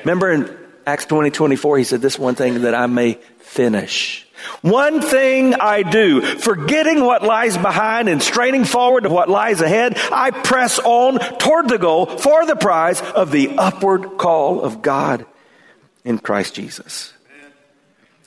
Remember 0.00 0.32
in 0.32 0.58
Acts 0.86 1.04
20, 1.06 1.30
24, 1.30 1.78
he 1.78 1.84
said, 1.84 2.00
this 2.00 2.18
one 2.18 2.34
thing 2.34 2.62
that 2.62 2.74
I 2.74 2.86
may 2.86 3.14
finish. 3.38 4.26
One 4.62 5.00
thing 5.00 5.54
I 5.54 5.82
do, 5.82 6.20
forgetting 6.20 7.04
what 7.04 7.22
lies 7.22 7.56
behind 7.56 8.08
and 8.08 8.22
straining 8.22 8.64
forward 8.64 9.04
to 9.04 9.10
what 9.10 9.28
lies 9.28 9.60
ahead, 9.60 9.98
I 10.12 10.30
press 10.30 10.78
on 10.78 11.18
toward 11.38 11.68
the 11.68 11.78
goal 11.78 12.06
for 12.06 12.46
the 12.46 12.56
prize 12.56 13.00
of 13.00 13.30
the 13.30 13.56
upward 13.56 14.18
call 14.18 14.62
of 14.62 14.82
God 14.82 15.26
in 16.04 16.18
Christ 16.18 16.54
Jesus. 16.54 17.12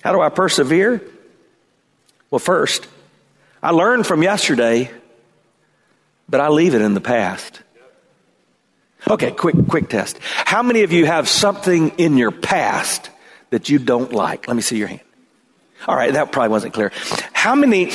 How 0.02 0.12
do 0.12 0.22
I 0.22 0.30
persevere? 0.30 1.02
Well, 2.30 2.40
first, 2.40 2.88
I 3.62 3.72
learned 3.72 4.08
from 4.08 4.24
yesterday, 4.24 4.92
but 6.28 6.42
I 6.42 6.50
leave 6.50 6.74
it 6.74 6.82
in 6.82 6.94
the 6.94 7.02
past. 7.02 7.62
Okay, 9.10 9.32
quick, 9.32 9.56
quick 9.68 9.90
test. 9.90 10.18
How 10.22 10.64
many 10.64 10.84
of 10.84 10.92
you 10.92 11.06
have 11.06 11.28
something 11.28 11.90
in 11.98 12.18
your 12.18 12.32
past 12.32 13.10
that 13.50 13.70
you 13.70 13.78
don't 13.78 14.14
like? 14.14 14.48
Let 14.48 14.56
me 14.56 14.62
see 14.62 14.78
your 14.78 14.88
hand. 14.88 15.02
All 15.88 15.96
right, 15.96 16.14
that 16.14 16.32
probably 16.32 16.50
wasn't 16.50 16.74
clear. 16.74 16.92
How 17.34 17.56
many, 17.56 17.92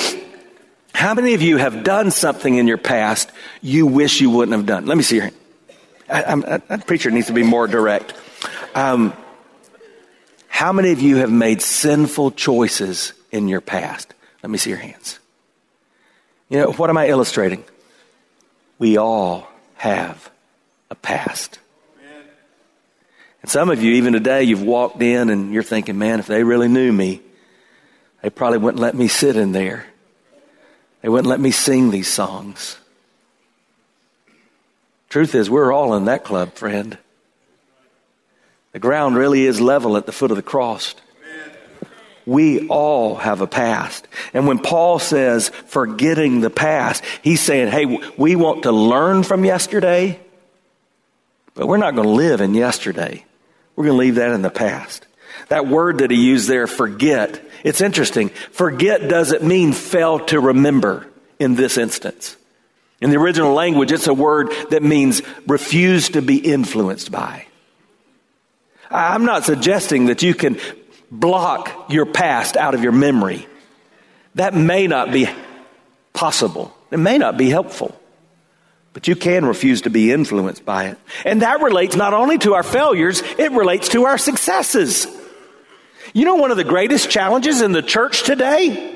how 0.92 1.14
many 1.14 1.35
of 1.35 1.42
you 1.42 1.57
have 1.57 1.85
done 1.85 2.11
something 2.11 2.54
in 2.54 2.66
your 2.66 2.78
past 2.78 3.30
you 3.62 3.87
wish 3.87 4.21
you 4.21 4.30
wouldn't 4.30 4.57
have 4.57 4.66
done? 4.66 4.87
Let 4.87 4.97
me 4.97 5.02
see 5.02 5.16
your 5.16 5.30
I, 6.11 6.35
that 6.68 6.87
preacher 6.87 7.11
needs 7.11 7.26
to 7.26 7.33
be 7.33 7.42
more 7.42 7.66
direct. 7.66 8.14
Um, 8.75 9.12
How 10.49 10.73
many 10.73 10.92
of 10.92 11.00
you 11.00 11.16
have 11.16 11.30
made 11.30 11.62
sinful 11.62 12.33
choices 12.33 13.12
in 13.30 13.47
your 13.47 13.61
past? 13.61 14.14
Let 14.42 14.50
me 14.50 14.59
see 14.59 14.71
your 14.71 14.78
hands. 14.78 15.18
You 16.49 16.59
know, 16.59 16.73
what 16.73 16.90
am 16.90 16.97
I 16.97 17.09
illustrating? 17.09 17.62
We 18.78 18.97
all 18.97 19.49
have 19.76 20.30
a 20.90 20.95
past. 20.95 21.59
And 23.42 23.50
some 23.50 23.71
of 23.71 23.83
you, 23.83 23.92
even 23.95 24.14
today, 24.14 24.45
you've 24.45 24.62
walked 24.62 25.00
in 25.02 25.30
and 25.30 25.52
you're 25.52 25.62
thinking, 25.62 25.99
man, 25.99 26.18
if 26.18 26.26
they 26.26 26.42
really 26.42 26.68
knew 26.68 26.90
me, 26.92 27.21
they 28.22 28.30
probably 28.30 28.58
wouldn't 28.58 28.80
let 28.80 28.94
me 28.94 29.08
sit 29.08 29.37
in 29.37 29.52
there. 29.52 29.87
They 31.02 31.08
wouldn't 31.08 31.28
let 31.28 31.40
me 31.40 31.50
sing 31.50 31.90
these 31.90 32.08
songs. 32.08 32.78
Truth 35.08 35.34
is, 35.34 35.48
we're 35.48 35.72
all 35.72 35.94
in 35.94 36.06
that 36.06 36.25
club, 36.25 36.54
friend. 36.54 36.98
The 38.72 38.78
ground 38.78 39.16
really 39.16 39.46
is 39.46 39.60
level 39.60 39.96
at 39.96 40.06
the 40.06 40.12
foot 40.12 40.30
of 40.30 40.37
the 40.37 40.42
cross. 40.42 40.94
We 42.26 42.68
all 42.68 43.14
have 43.14 43.40
a 43.40 43.46
past. 43.46 44.06
And 44.34 44.46
when 44.46 44.58
Paul 44.58 44.98
says 44.98 45.48
forgetting 45.48 46.40
the 46.40 46.50
past, 46.50 47.02
he's 47.22 47.40
saying, 47.40 47.68
hey, 47.68 47.87
we 48.18 48.37
want 48.37 48.64
to 48.64 48.72
learn 48.72 49.22
from 49.22 49.46
yesterday, 49.46 50.20
but 51.54 51.66
we're 51.66 51.78
not 51.78 51.94
going 51.94 52.06
to 52.06 52.12
live 52.12 52.42
in 52.42 52.54
yesterday. 52.54 53.25
We're 53.75 53.84
going 53.84 53.96
to 53.96 54.00
leave 54.00 54.16
that 54.16 54.32
in 54.32 54.42
the 54.42 54.50
past. 54.50 55.06
That 55.49 55.66
word 55.66 55.99
that 55.99 56.11
he 56.11 56.16
used 56.16 56.49
there, 56.49 56.66
forget, 56.66 57.42
it's 57.64 57.80
interesting. 57.80 58.28
Forget 58.50 59.08
doesn't 59.08 59.42
mean 59.42 59.73
fail 59.73 60.20
to 60.26 60.40
remember 60.40 61.06
in 61.38 61.54
this 61.54 61.78
instance. 61.78 62.37
In 63.00 63.11
the 63.11 63.16
original 63.16 63.52
language, 63.52 63.92
it's 63.92 64.08
a 64.08 64.14
word 64.14 64.52
that 64.70 64.82
means 64.82 65.23
refuse 65.47 66.11
to 66.11 66.23
be 66.23 66.38
influenced 66.38 67.11
by. 67.11 67.47
I'm 68.90 69.25
not 69.25 69.44
suggesting 69.44 70.06
that 70.06 70.23
you 70.23 70.35
can 70.35 70.58
block 71.11 71.90
your 71.90 72.06
past 72.06 72.56
out 72.56 72.75
of 72.75 72.82
your 72.82 72.92
memory. 72.92 73.47
That 74.35 74.54
may 74.54 74.87
not 74.87 75.12
be 75.12 75.28
possible. 76.12 76.75
It 76.90 76.99
may 76.99 77.18
not 77.18 77.37
be 77.37 77.50
helpful. 77.50 77.99
But 78.92 79.06
you 79.06 79.14
can 79.14 79.44
refuse 79.44 79.82
to 79.82 79.90
be 79.90 80.11
influenced 80.11 80.64
by 80.64 80.87
it. 80.87 80.99
And 81.25 81.42
that 81.42 81.61
relates 81.62 81.94
not 81.94 82.14
only 82.14 82.38
to 82.38 82.54
our 82.54 82.62
failures, 82.62 83.23
it 83.38 83.52
relates 83.52 83.90
to 83.90 84.06
our 84.06 84.18
successes. 84.18 85.06
You 86.14 86.24
know, 86.24 86.36
one 86.36 86.50
of 86.50 86.56
the 86.56 86.64
greatest 86.64 87.10
challenges 87.10 87.60
in 87.60 87.72
the 87.72 87.82
church 87.82 88.22
today? 88.22 88.94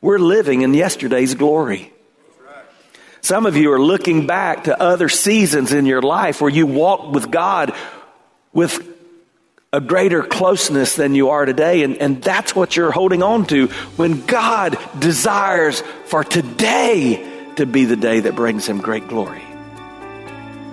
We're 0.00 0.18
living 0.18 0.62
in 0.62 0.72
yesterday's 0.72 1.34
glory. 1.34 1.92
Some 3.22 3.44
of 3.44 3.56
you 3.56 3.72
are 3.72 3.80
looking 3.80 4.26
back 4.26 4.64
to 4.64 4.80
other 4.80 5.08
seasons 5.08 5.72
in 5.72 5.84
your 5.84 6.00
life 6.00 6.40
where 6.40 6.50
you 6.50 6.66
walked 6.66 7.12
with 7.12 7.30
God 7.30 7.74
with 8.52 8.86
a 9.72 9.80
greater 9.80 10.22
closeness 10.22 10.96
than 10.96 11.14
you 11.14 11.30
are 11.30 11.44
today. 11.44 11.82
And, 11.82 11.96
and 11.98 12.22
that's 12.22 12.56
what 12.56 12.76
you're 12.76 12.90
holding 12.90 13.22
on 13.22 13.46
to 13.46 13.66
when 13.96 14.24
God 14.26 14.78
desires 14.98 15.82
for 16.06 16.24
today 16.24 17.26
to 17.56 17.66
be 17.66 17.84
the 17.84 17.96
day 17.96 18.20
that 18.20 18.34
brings 18.34 18.66
him 18.66 18.78
great 18.78 19.06
glory. 19.06 19.42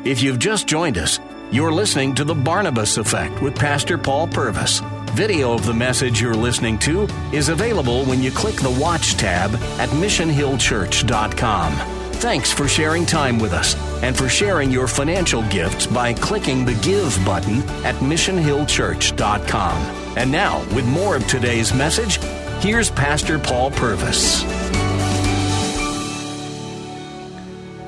If 0.05 0.23
you've 0.23 0.39
just 0.39 0.67
joined 0.67 0.97
us, 0.97 1.19
you're 1.51 1.71
listening 1.71 2.15
to 2.15 2.23
The 2.23 2.35
Barnabas 2.35 2.97
Effect 2.97 3.41
with 3.41 3.55
Pastor 3.55 3.97
Paul 3.97 4.27
Purvis. 4.27 4.81
Video 5.11 5.53
of 5.53 5.65
the 5.65 5.73
message 5.73 6.21
you're 6.21 6.35
listening 6.35 6.77
to 6.79 7.03
is 7.33 7.49
available 7.49 8.05
when 8.05 8.21
you 8.21 8.31
click 8.31 8.55
the 8.55 8.77
Watch 8.79 9.15
tab 9.15 9.53
at 9.79 9.89
missionhillchurch.com. 9.89 11.73
Thanks 12.13 12.51
for 12.51 12.67
sharing 12.67 13.05
time 13.05 13.37
with 13.37 13.53
us 13.53 13.75
and 14.01 14.17
for 14.17 14.27
sharing 14.27 14.71
your 14.71 14.87
financial 14.87 15.43
gifts 15.49 15.85
by 15.85 16.13
clicking 16.13 16.65
the 16.65 16.73
Give 16.75 17.17
button 17.25 17.61
at 17.85 17.95
missionhillchurch.com. 17.95 20.17
And 20.17 20.31
now, 20.31 20.59
with 20.75 20.87
more 20.87 21.15
of 21.15 21.27
today's 21.27 21.73
message, 21.73 22.17
here's 22.63 22.89
Pastor 22.89 23.37
Paul 23.37 23.71
Purvis. 23.71 24.41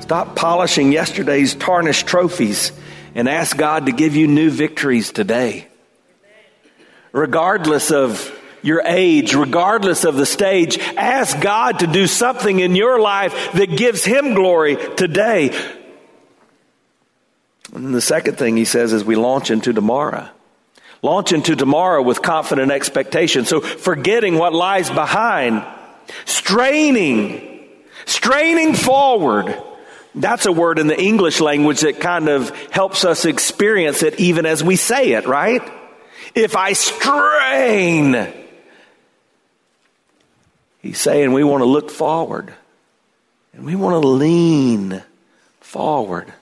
Stop 0.02 0.34
polishing 0.34 0.92
yesterday's 0.92 1.54
tarnished 1.54 2.06
trophies 2.06 2.72
and 3.14 3.28
ask 3.28 3.56
God 3.56 3.86
to 3.86 3.92
give 3.92 4.16
you 4.16 4.26
new 4.26 4.50
victories 4.50 5.12
today. 5.12 5.69
Regardless 7.12 7.90
of 7.90 8.36
your 8.62 8.82
age, 8.84 9.34
regardless 9.34 10.04
of 10.04 10.16
the 10.16 10.26
stage. 10.26 10.78
Ask 10.78 11.40
God 11.40 11.80
to 11.80 11.86
do 11.86 12.06
something 12.06 12.60
in 12.60 12.76
your 12.76 13.00
life 13.00 13.52
that 13.54 13.76
gives 13.76 14.04
Him 14.04 14.34
glory 14.34 14.76
today. 14.96 15.50
And 17.74 17.94
the 17.94 18.00
second 18.00 18.36
thing 18.36 18.56
he 18.56 18.64
says 18.64 18.92
is 18.92 19.04
we 19.04 19.16
launch 19.16 19.50
into 19.50 19.72
tomorrow. 19.72 20.28
Launch 21.02 21.32
into 21.32 21.56
tomorrow 21.56 22.02
with 22.02 22.20
confident 22.20 22.72
expectation. 22.72 23.44
So 23.44 23.60
forgetting 23.60 24.36
what 24.36 24.52
lies 24.52 24.90
behind, 24.90 25.64
straining, 26.24 27.68
straining 28.06 28.74
forward. 28.74 29.56
That's 30.14 30.46
a 30.46 30.52
word 30.52 30.80
in 30.80 30.88
the 30.88 31.00
English 31.00 31.40
language 31.40 31.80
that 31.80 32.00
kind 32.00 32.28
of 32.28 32.50
helps 32.70 33.04
us 33.04 33.24
experience 33.24 34.02
it 34.02 34.18
even 34.18 34.44
as 34.44 34.62
we 34.62 34.74
say 34.74 35.12
it, 35.12 35.26
right? 35.26 35.62
If 36.34 36.56
I 36.56 36.72
strain, 36.72 38.32
He's 40.80 40.98
saying 40.98 41.32
we 41.32 41.44
want 41.44 41.60
to 41.60 41.66
look 41.66 41.90
forward 41.90 42.54
and 43.52 43.64
we 43.64 43.76
want 43.76 44.02
to 44.02 44.08
lean 44.08 45.02
forward. 45.60 46.32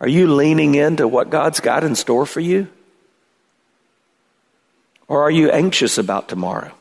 Are 0.00 0.08
you 0.08 0.34
leaning 0.34 0.74
into 0.74 1.06
what 1.06 1.30
God's 1.30 1.60
got 1.60 1.84
in 1.84 1.94
store 1.94 2.26
for 2.26 2.40
you? 2.40 2.68
Or 5.06 5.22
are 5.22 5.30
you 5.30 5.50
anxious 5.50 5.98
about 5.98 6.28
tomorrow? 6.28 6.72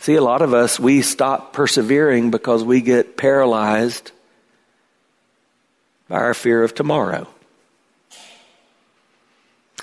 See, 0.00 0.14
a 0.14 0.22
lot 0.22 0.42
of 0.42 0.54
us, 0.54 0.78
we 0.78 1.02
stop 1.02 1.52
persevering 1.52 2.30
because 2.30 2.62
we 2.62 2.80
get 2.80 3.16
paralyzed 3.16 4.12
by 6.08 6.16
our 6.16 6.34
fear 6.34 6.62
of 6.62 6.74
tomorrow. 6.74 7.26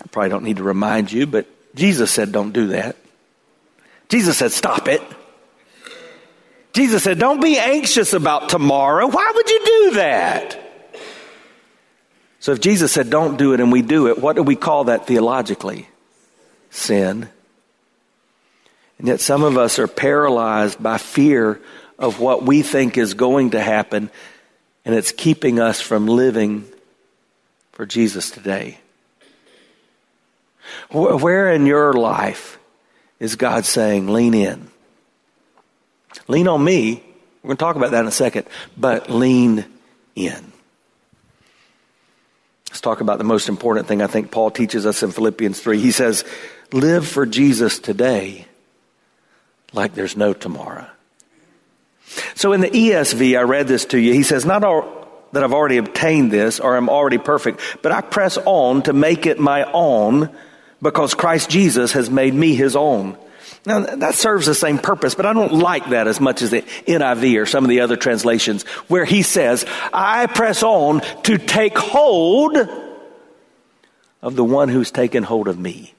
I 0.01 0.07
probably 0.07 0.29
don't 0.29 0.43
need 0.43 0.57
to 0.57 0.63
remind 0.63 1.11
you, 1.11 1.25
but 1.25 1.47
Jesus 1.75 2.11
said 2.11 2.31
don't 2.31 2.51
do 2.51 2.67
that. 2.67 2.95
Jesus 4.09 4.37
said, 4.37 4.51
Stop 4.51 4.87
it. 4.87 5.01
Jesus 6.73 7.03
said, 7.03 7.19
Don't 7.19 7.41
be 7.41 7.57
anxious 7.57 8.13
about 8.13 8.49
tomorrow. 8.49 9.07
Why 9.07 9.31
would 9.33 9.49
you 9.49 9.65
do 9.65 9.91
that? 9.95 10.61
So 12.39 12.51
if 12.51 12.59
Jesus 12.59 12.91
said, 12.91 13.09
Don't 13.09 13.37
do 13.37 13.53
it, 13.53 13.59
and 13.59 13.71
we 13.71 13.81
do 13.81 14.07
it, 14.07 14.19
what 14.19 14.35
do 14.35 14.43
we 14.43 14.55
call 14.55 14.85
that 14.85 15.07
theologically? 15.07 15.87
Sin. 16.69 17.29
And 18.97 19.07
yet 19.07 19.19
some 19.19 19.43
of 19.43 19.57
us 19.57 19.79
are 19.79 19.87
paralyzed 19.87 20.81
by 20.81 20.97
fear 20.97 21.59
of 21.97 22.19
what 22.19 22.43
we 22.43 22.61
think 22.61 22.97
is 22.97 23.13
going 23.13 23.51
to 23.51 23.61
happen, 23.61 24.09
and 24.85 24.95
it's 24.95 25.11
keeping 25.11 25.59
us 25.59 25.81
from 25.81 26.07
living 26.07 26.65
for 27.71 27.85
Jesus 27.85 28.31
today. 28.31 28.79
Where 30.91 31.51
in 31.51 31.65
your 31.65 31.93
life 31.93 32.59
is 33.19 33.35
God 33.35 33.65
saying, 33.65 34.07
lean 34.07 34.33
in. 34.33 34.69
Lean 36.27 36.47
on 36.47 36.63
me. 36.63 37.03
We're 37.43 37.49
going 37.49 37.57
to 37.57 37.63
talk 37.63 37.75
about 37.75 37.91
that 37.91 38.01
in 38.01 38.07
a 38.07 38.11
second, 38.11 38.47
but 38.77 39.09
lean 39.09 39.65
in. 40.15 40.51
Let's 42.69 42.81
talk 42.81 43.01
about 43.01 43.19
the 43.19 43.23
most 43.23 43.47
important 43.47 43.87
thing 43.87 44.01
I 44.01 44.07
think 44.07 44.31
Paul 44.31 44.51
teaches 44.51 44.85
us 44.85 45.03
in 45.03 45.11
Philippians 45.11 45.59
3. 45.59 45.79
He 45.79 45.91
says, 45.91 46.25
live 46.73 47.07
for 47.07 47.25
Jesus 47.25 47.79
today 47.79 48.47
like 49.73 49.93
there's 49.93 50.17
no 50.17 50.33
tomorrow. 50.33 50.87
So 52.33 52.53
in 52.53 52.61
the 52.61 52.69
ESV, 52.69 53.37
I 53.37 53.43
read 53.43 53.67
this 53.67 53.85
to 53.85 53.99
you. 53.99 54.13
He 54.13 54.23
says, 54.23 54.45
not 54.45 54.63
all, 54.63 55.07
that 55.31 55.43
I've 55.43 55.53
already 55.53 55.77
obtained 55.77 56.31
this 56.31 56.59
or 56.59 56.75
I'm 56.75 56.89
already 56.89 57.17
perfect, 57.17 57.59
but 57.81 57.91
I 57.91 58.01
press 58.01 58.37
on 58.45 58.83
to 58.83 58.93
make 58.93 59.25
it 59.25 59.39
my 59.39 59.69
own 59.71 60.35
because 60.81 61.13
Christ 61.13 61.49
Jesus 61.49 61.93
has 61.93 62.09
made 62.09 62.33
me 62.33 62.55
his 62.55 62.75
own. 62.75 63.17
Now, 63.65 63.79
that 63.79 64.13
serves 64.13 64.45
the 64.45 64.53
same 64.53 64.77
purpose, 64.77 65.15
but 65.15 65.25
I 65.25 65.33
don't 65.33 65.53
like 65.53 65.89
that 65.89 66.07
as 66.07 66.19
much 66.19 66.43
as 66.43 66.51
the 66.51 66.61
NIV 66.61 67.41
or 67.41 67.45
some 67.47 67.63
of 67.63 67.69
the 67.69 67.81
other 67.81 67.95
translations 67.95 68.63
where 68.87 69.05
he 69.05 69.23
says, 69.23 69.65
I 69.91 70.27
press 70.27 70.61
on 70.61 71.01
to 71.23 71.37
take 71.39 71.77
hold 71.77 72.57
of 74.21 74.35
the 74.35 74.43
one 74.43 74.69
who's 74.69 74.91
taken 74.91 75.23
hold 75.23 75.47
of 75.47 75.57
me. 75.57 75.93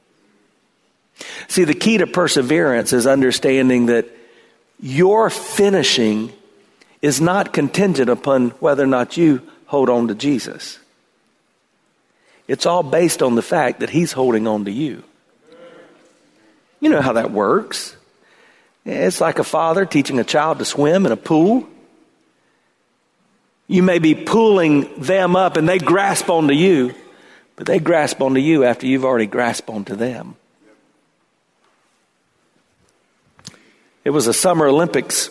See, 1.49 1.65
the 1.65 1.75
key 1.75 1.99
to 1.99 2.07
perseverance 2.07 2.93
is 2.93 3.07
understanding 3.07 3.87
that 3.87 4.07
your 4.81 5.31
finishing 5.31 6.33
is 7.03 7.21
not 7.21 7.53
contingent 7.53 8.11
upon 8.11 8.51
whether 8.51 8.85
or 8.85 8.89
not 8.89 9.17
you 9.17 9.43
hold 9.67 9.89
on 9.89 10.09
to 10.09 10.15
Jesus. 10.15 10.79
It's 12.49 12.67
all 12.67 12.83
based 12.83 13.23
on 13.23 13.35
the 13.35 13.43
fact 13.43 13.81
that 13.81 13.91
He's 13.91 14.13
holding 14.13 14.47
on 14.47 14.65
to 14.67 14.71
you. 14.71 15.03
You 16.81 16.91
know 16.91 17.01
how 17.01 17.15
that 17.15 17.31
works. 17.31 17.97
It's 18.85 19.21
like 19.21 19.39
a 19.39 19.45
father 19.45 19.85
teaching 19.85 20.21
a 20.21 20.25
child 20.25 20.61
to 20.61 20.65
swim 20.65 21.07
in 21.07 21.13
a 21.13 21.17
pool. 21.17 21.67
You 23.67 23.83
may 23.83 23.99
be 23.99 24.15
pulling 24.15 25.01
them 25.01 25.35
up 25.35 25.57
and 25.57 25.69
they 25.69 25.79
grasp 25.79 26.31
onto 26.31 26.55
you, 26.55 26.95
But 27.57 27.67
they 27.67 27.79
grasp 27.79 28.21
onto 28.21 28.39
you 28.39 28.65
after 28.65 28.87
you've 28.87 29.05
already 29.05 29.27
grasped 29.27 29.71
onto 29.71 29.97
them. 29.97 30.37
It 34.05 34.11
was 34.11 34.27
the 34.27 34.35
Summer 34.35 34.67
Olympics, 34.67 35.31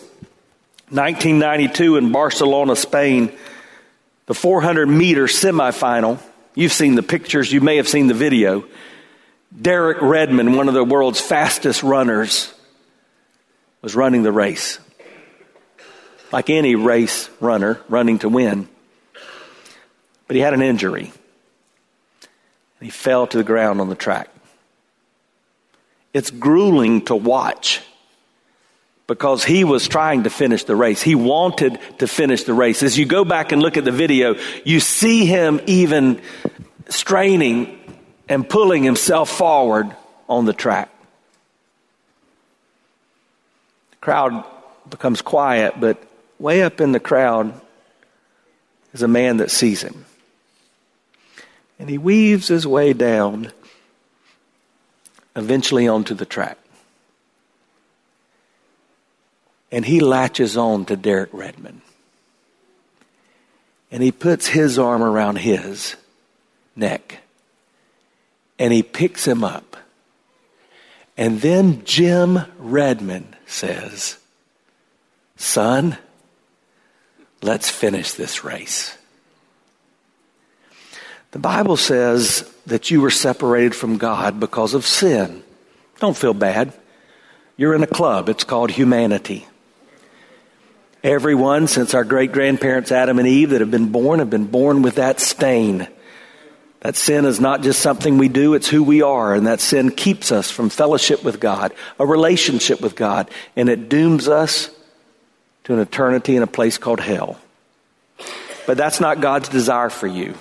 1992 0.90 1.96
in 1.96 2.12
Barcelona, 2.12 2.76
Spain, 2.76 3.32
the 4.26 4.34
400 4.34 4.86
meter 4.86 5.26
semifinal. 5.26 6.18
You've 6.56 6.72
seen 6.72 6.94
the 6.94 7.02
pictures, 7.02 7.52
you 7.52 7.60
may 7.60 7.76
have 7.76 7.86
seen 7.86 8.06
the 8.06 8.14
video. 8.14 8.64
Derek 9.60 9.98
Redmond, 10.00 10.56
one 10.56 10.68
of 10.68 10.74
the 10.74 10.82
world's 10.82 11.20
fastest 11.20 11.82
runners, 11.82 12.52
was 13.82 13.94
running 13.94 14.22
the 14.22 14.32
race. 14.32 14.80
Like 16.32 16.48
any 16.48 16.74
race 16.74 17.28
runner 17.40 17.78
running 17.90 18.18
to 18.20 18.30
win. 18.30 18.68
But 20.26 20.36
he 20.36 20.42
had 20.42 20.54
an 20.54 20.62
injury. 20.62 21.12
He 22.80 22.90
fell 22.90 23.26
to 23.26 23.36
the 23.36 23.44
ground 23.44 23.80
on 23.82 23.90
the 23.90 23.94
track. 23.94 24.30
It's 26.14 26.30
grueling 26.30 27.04
to 27.04 27.14
watch 27.14 27.82
because 29.06 29.44
he 29.44 29.64
was 29.64 29.86
trying 29.86 30.24
to 30.24 30.30
finish 30.30 30.64
the 30.64 30.74
race. 30.74 31.00
He 31.00 31.14
wanted 31.14 31.78
to 31.98 32.06
finish 32.06 32.44
the 32.44 32.54
race. 32.54 32.82
As 32.82 32.98
you 32.98 33.06
go 33.06 33.24
back 33.24 33.52
and 33.52 33.62
look 33.62 33.76
at 33.76 33.84
the 33.84 33.92
video, 33.92 34.36
you 34.64 34.80
see 34.80 35.26
him 35.26 35.60
even 35.66 36.20
straining 36.88 37.78
and 38.28 38.48
pulling 38.48 38.82
himself 38.82 39.30
forward 39.30 39.94
on 40.28 40.44
the 40.44 40.52
track. 40.52 40.90
The 43.92 43.96
crowd 43.98 44.44
becomes 44.90 45.22
quiet, 45.22 45.74
but 45.78 46.02
way 46.38 46.62
up 46.62 46.80
in 46.80 46.92
the 46.92 47.00
crowd 47.00 47.60
is 48.92 49.02
a 49.02 49.08
man 49.08 49.36
that 49.36 49.50
sees 49.50 49.82
him. 49.82 50.04
And 51.78 51.88
he 51.88 51.98
weaves 51.98 52.48
his 52.48 52.66
way 52.66 52.92
down, 52.92 53.52
eventually 55.36 55.86
onto 55.86 56.14
the 56.14 56.24
track. 56.24 56.58
And 59.70 59.84
he 59.84 60.00
latches 60.00 60.56
on 60.56 60.84
to 60.86 60.96
Derek 60.96 61.30
Redmond. 61.32 61.80
And 63.90 64.02
he 64.02 64.12
puts 64.12 64.48
his 64.48 64.78
arm 64.78 65.02
around 65.02 65.36
his 65.36 65.96
neck. 66.74 67.20
And 68.58 68.72
he 68.72 68.82
picks 68.82 69.26
him 69.26 69.44
up. 69.44 69.76
And 71.16 71.40
then 71.40 71.84
Jim 71.84 72.40
Redmond 72.58 73.36
says, 73.46 74.18
Son, 75.36 75.96
let's 77.42 77.70
finish 77.70 78.12
this 78.12 78.44
race. 78.44 78.96
The 81.30 81.38
Bible 81.38 81.76
says 81.76 82.50
that 82.66 82.90
you 82.90 83.00
were 83.00 83.10
separated 83.10 83.74
from 83.74 83.98
God 83.98 84.40
because 84.40 84.74
of 84.74 84.86
sin. 84.86 85.42
Don't 86.00 86.16
feel 86.16 86.34
bad. 86.34 86.72
You're 87.56 87.74
in 87.74 87.82
a 87.82 87.86
club, 87.86 88.28
it's 88.28 88.44
called 88.44 88.70
humanity. 88.70 89.46
Everyone 91.06 91.68
since 91.68 91.94
our 91.94 92.02
great 92.02 92.32
grandparents 92.32 92.90
Adam 92.90 93.20
and 93.20 93.28
Eve 93.28 93.50
that 93.50 93.60
have 93.60 93.70
been 93.70 93.92
born 93.92 94.18
have 94.18 94.28
been 94.28 94.48
born 94.48 94.82
with 94.82 94.96
that 94.96 95.20
stain. 95.20 95.86
That 96.80 96.96
sin 96.96 97.26
is 97.26 97.38
not 97.38 97.62
just 97.62 97.80
something 97.80 98.18
we 98.18 98.28
do, 98.28 98.54
it's 98.54 98.66
who 98.66 98.82
we 98.82 99.02
are. 99.02 99.32
And 99.32 99.46
that 99.46 99.60
sin 99.60 99.92
keeps 99.92 100.32
us 100.32 100.50
from 100.50 100.68
fellowship 100.68 101.22
with 101.22 101.38
God, 101.38 101.72
a 102.00 102.04
relationship 102.04 102.80
with 102.80 102.96
God, 102.96 103.30
and 103.54 103.68
it 103.68 103.88
dooms 103.88 104.26
us 104.26 104.68
to 105.62 105.74
an 105.74 105.78
eternity 105.78 106.34
in 106.34 106.42
a 106.42 106.48
place 106.48 106.76
called 106.76 106.98
hell. 106.98 107.38
But 108.66 108.76
that's 108.76 108.98
not 108.98 109.20
God's 109.20 109.48
desire 109.48 109.90
for 109.90 110.08
you. 110.08 110.34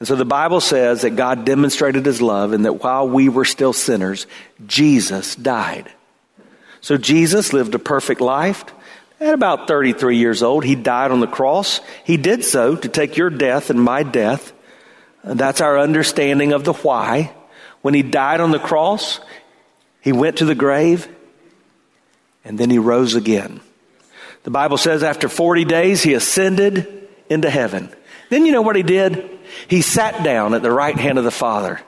And 0.00 0.08
so 0.08 0.16
the 0.16 0.24
Bible 0.24 0.60
says 0.60 1.02
that 1.02 1.10
God 1.10 1.44
demonstrated 1.44 2.04
his 2.04 2.20
love 2.20 2.52
and 2.52 2.64
that 2.64 2.82
while 2.82 3.08
we 3.08 3.28
were 3.28 3.44
still 3.44 3.72
sinners, 3.72 4.26
Jesus 4.66 5.36
died. 5.36 5.92
So 6.80 6.96
Jesus 6.96 7.52
lived 7.52 7.76
a 7.76 7.78
perfect 7.78 8.20
life. 8.20 8.64
At 9.20 9.34
about 9.34 9.68
33 9.68 10.16
years 10.16 10.42
old, 10.42 10.64
he 10.64 10.74
died 10.74 11.10
on 11.10 11.20
the 11.20 11.26
cross. 11.26 11.80
He 12.04 12.16
did 12.16 12.42
so 12.42 12.74
to 12.74 12.88
take 12.88 13.18
your 13.18 13.28
death 13.28 13.68
and 13.68 13.82
my 13.82 14.02
death. 14.02 14.52
That's 15.22 15.60
our 15.60 15.78
understanding 15.78 16.52
of 16.52 16.64
the 16.64 16.72
why. 16.72 17.32
When 17.82 17.92
he 17.92 18.02
died 18.02 18.40
on 18.40 18.50
the 18.50 18.58
cross, 18.58 19.20
he 20.00 20.12
went 20.12 20.38
to 20.38 20.46
the 20.46 20.54
grave 20.54 21.06
and 22.44 22.58
then 22.58 22.70
he 22.70 22.78
rose 22.78 23.14
again. 23.14 23.60
The 24.44 24.50
Bible 24.50 24.78
says 24.78 25.02
after 25.02 25.28
40 25.28 25.66
days, 25.66 26.02
he 26.02 26.14
ascended 26.14 27.08
into 27.28 27.50
heaven. 27.50 27.92
Then 28.30 28.46
you 28.46 28.52
know 28.52 28.62
what 28.62 28.76
he 28.76 28.82
did? 28.82 29.38
He 29.68 29.82
sat 29.82 30.24
down 30.24 30.54
at 30.54 30.62
the 30.62 30.72
right 30.72 30.96
hand 30.96 31.18
of 31.18 31.24
the 31.24 31.30
Father. 31.30 31.80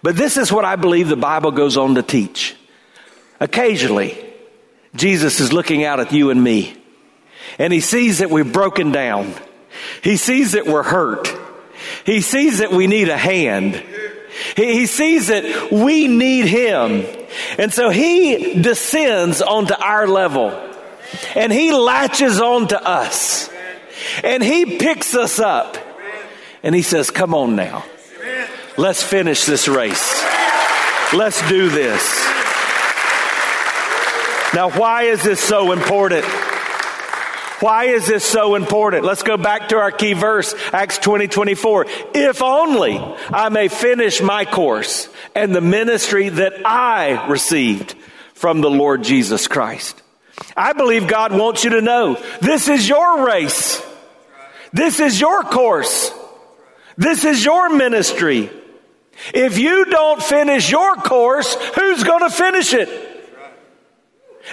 But 0.00 0.16
this 0.16 0.36
is 0.36 0.52
what 0.52 0.64
I 0.64 0.76
believe 0.76 1.08
the 1.08 1.16
Bible 1.16 1.50
goes 1.50 1.76
on 1.76 1.96
to 1.96 2.02
teach. 2.04 2.54
Occasionally, 3.40 4.27
Jesus 4.94 5.40
is 5.40 5.52
looking 5.52 5.84
out 5.84 6.00
at 6.00 6.12
you 6.12 6.30
and 6.30 6.42
me, 6.42 6.76
and 7.58 7.72
he 7.72 7.80
sees 7.80 8.18
that 8.18 8.30
we've 8.30 8.52
broken 8.52 8.92
down. 8.92 9.34
He 10.02 10.16
sees 10.16 10.52
that 10.52 10.66
we're 10.66 10.82
hurt. 10.82 11.28
He 12.04 12.20
sees 12.20 12.58
that 12.58 12.72
we 12.72 12.86
need 12.86 13.08
a 13.08 13.16
hand. 13.16 13.82
He, 14.56 14.86
sees 14.86 15.28
that 15.28 15.70
we 15.72 16.08
need 16.08 16.46
him. 16.46 17.06
And 17.58 17.72
so 17.72 17.90
he 17.90 18.60
descends 18.60 19.42
onto 19.42 19.74
our 19.74 20.06
level 20.06 20.50
and 21.34 21.52
he 21.52 21.72
latches 21.72 22.40
onto 22.40 22.76
us 22.76 23.50
and 24.22 24.42
he 24.42 24.78
picks 24.78 25.14
us 25.14 25.38
up 25.38 25.76
and 26.62 26.74
he 26.74 26.82
says, 26.82 27.10
Come 27.10 27.34
on 27.34 27.56
now. 27.56 27.84
Let's 28.76 29.02
finish 29.02 29.44
this 29.44 29.66
race. 29.66 30.22
Let's 31.12 31.46
do 31.48 31.68
this. 31.68 32.27
Now, 34.54 34.70
why 34.70 35.04
is 35.04 35.22
this 35.22 35.40
so 35.40 35.72
important? 35.72 36.24
Why 37.60 37.86
is 37.86 38.06
this 38.06 38.24
so 38.24 38.54
important? 38.54 39.04
Let's 39.04 39.24
go 39.24 39.36
back 39.36 39.70
to 39.70 39.76
our 39.76 39.90
key 39.90 40.12
verse, 40.12 40.54
Acts 40.72 40.98
20, 40.98 41.26
24. 41.26 41.86
If 42.14 42.40
only 42.40 42.98
I 43.30 43.48
may 43.48 43.68
finish 43.68 44.22
my 44.22 44.44
course 44.44 45.08
and 45.34 45.54
the 45.54 45.60
ministry 45.60 46.28
that 46.28 46.54
I 46.64 47.26
received 47.28 47.94
from 48.34 48.60
the 48.60 48.70
Lord 48.70 49.02
Jesus 49.02 49.48
Christ. 49.48 50.00
I 50.56 50.72
believe 50.72 51.08
God 51.08 51.36
wants 51.36 51.64
you 51.64 51.70
to 51.70 51.80
know 51.80 52.14
this 52.40 52.68
is 52.68 52.88
your 52.88 53.26
race. 53.26 53.82
This 54.72 55.00
is 55.00 55.20
your 55.20 55.42
course. 55.42 56.12
This 56.96 57.24
is 57.24 57.44
your 57.44 57.70
ministry. 57.70 58.50
If 59.34 59.58
you 59.58 59.84
don't 59.86 60.22
finish 60.22 60.70
your 60.70 60.94
course, 60.94 61.54
who's 61.74 62.04
going 62.04 62.20
to 62.20 62.30
finish 62.30 62.72
it? 62.72 63.07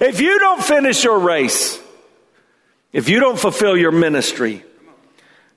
If 0.02 0.20
you 0.20 0.40
don't 0.40 0.64
finish 0.64 1.04
your 1.04 1.20
race, 1.20 1.80
if 2.92 3.10
you 3.10 3.20
don't 3.20 3.40
fulfill 3.40 3.78
your 3.78 3.92
ministry, 3.92 4.64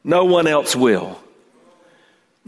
no 0.05 0.25
one 0.25 0.47
else 0.47 0.77
will. 0.77 1.19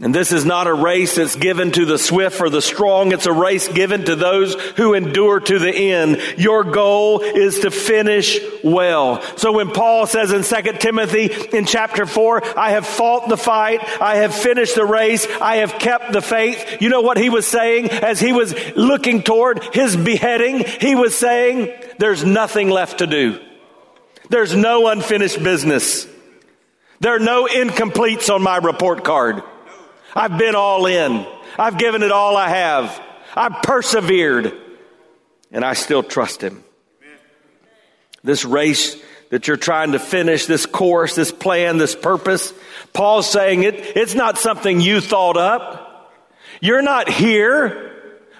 And 0.03 0.15
this 0.15 0.31
is 0.31 0.45
not 0.45 0.65
a 0.65 0.73
race 0.73 1.15
that's 1.15 1.35
given 1.35 1.71
to 1.73 1.85
the 1.85 1.99
swift 1.99 2.41
or 2.41 2.49
the 2.49 2.61
strong. 2.61 3.11
It's 3.11 3.27
a 3.27 3.33
race 3.33 3.67
given 3.67 4.05
to 4.05 4.15
those 4.15 4.55
who 4.71 4.95
endure 4.95 5.39
to 5.39 5.59
the 5.59 5.71
end. 5.71 6.19
Your 6.37 6.63
goal 6.63 7.21
is 7.21 7.59
to 7.59 7.69
finish 7.69 8.39
well. 8.63 9.21
So 9.37 9.51
when 9.51 9.69
Paul 9.69 10.07
says 10.07 10.31
in 10.31 10.41
2 10.41 10.73
Timothy 10.79 11.27
in 11.55 11.67
chapter 11.67 12.07
4, 12.07 12.57
I 12.57 12.71
have 12.71 12.87
fought 12.87 13.29
the 13.29 13.37
fight, 13.37 13.81
I 14.01 14.17
have 14.17 14.33
finished 14.33 14.73
the 14.73 14.85
race, 14.85 15.27
I 15.39 15.57
have 15.57 15.77
kept 15.77 16.13
the 16.13 16.21
faith. 16.21 16.81
You 16.81 16.89
know 16.89 17.01
what 17.01 17.17
he 17.17 17.29
was 17.29 17.45
saying 17.45 17.91
as 17.91 18.19
he 18.19 18.33
was 18.33 18.55
looking 18.75 19.21
toward 19.21 19.63
his 19.75 19.95
beheading? 19.95 20.63
He 20.79 20.95
was 20.95 21.15
saying, 21.15 21.71
there's 21.99 22.23
nothing 22.23 22.71
left 22.71 22.99
to 22.99 23.07
do. 23.07 23.39
There's 24.29 24.55
no 24.55 24.87
unfinished 24.87 25.43
business. 25.43 26.07
There 27.01 27.15
are 27.15 27.19
no 27.19 27.45
incompletes 27.45 28.33
on 28.33 28.41
my 28.41 28.57
report 28.57 29.03
card. 29.03 29.43
I've 30.15 30.37
been 30.37 30.55
all 30.55 30.85
in. 30.85 31.25
I've 31.57 31.77
given 31.77 32.03
it 32.03 32.11
all 32.11 32.37
I 32.37 32.49
have. 32.49 33.01
I've 33.35 33.61
persevered. 33.63 34.53
And 35.51 35.65
I 35.65 35.73
still 35.73 36.03
trust 36.03 36.41
Him. 36.41 36.63
This 38.23 38.45
race 38.45 38.95
that 39.29 39.47
you're 39.47 39.57
trying 39.57 39.93
to 39.93 39.99
finish, 39.99 40.45
this 40.45 40.65
course, 40.65 41.15
this 41.15 41.31
plan, 41.31 41.77
this 41.77 41.95
purpose, 41.95 42.53
Paul's 42.93 43.29
saying 43.29 43.63
it, 43.63 43.75
it's 43.95 44.13
not 44.13 44.37
something 44.37 44.81
you 44.81 44.99
thought 45.01 45.37
up. 45.37 46.11
You're 46.59 46.81
not 46.81 47.09
here 47.09 47.90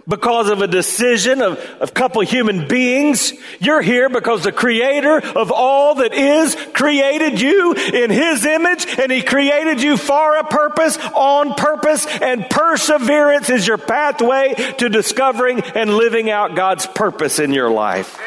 because 0.07 0.49
of 0.49 0.61
a 0.61 0.67
decision 0.67 1.41
of 1.41 1.59
a 1.79 1.87
couple 1.87 2.21
human 2.21 2.67
beings. 2.67 3.33
You're 3.59 3.81
here 3.81 4.09
because 4.09 4.43
the 4.43 4.51
creator 4.51 5.17
of 5.19 5.51
all 5.51 5.95
that 5.95 6.13
is 6.13 6.55
created 6.73 7.39
you 7.39 7.73
in 7.73 8.09
his 8.09 8.45
image 8.45 8.85
and 8.99 9.11
he 9.11 9.21
created 9.21 9.81
you 9.81 9.97
for 9.97 10.37
a 10.37 10.43
purpose, 10.43 10.97
on 11.13 11.53
purpose, 11.55 12.05
and 12.21 12.49
perseverance 12.49 13.49
is 13.49 13.67
your 13.67 13.77
pathway 13.77 14.53
to 14.77 14.89
discovering 14.89 15.61
and 15.61 15.93
living 15.93 16.29
out 16.29 16.55
God's 16.55 16.85
purpose 16.85 17.39
in 17.39 17.53
your 17.53 17.69
life. 17.69 18.19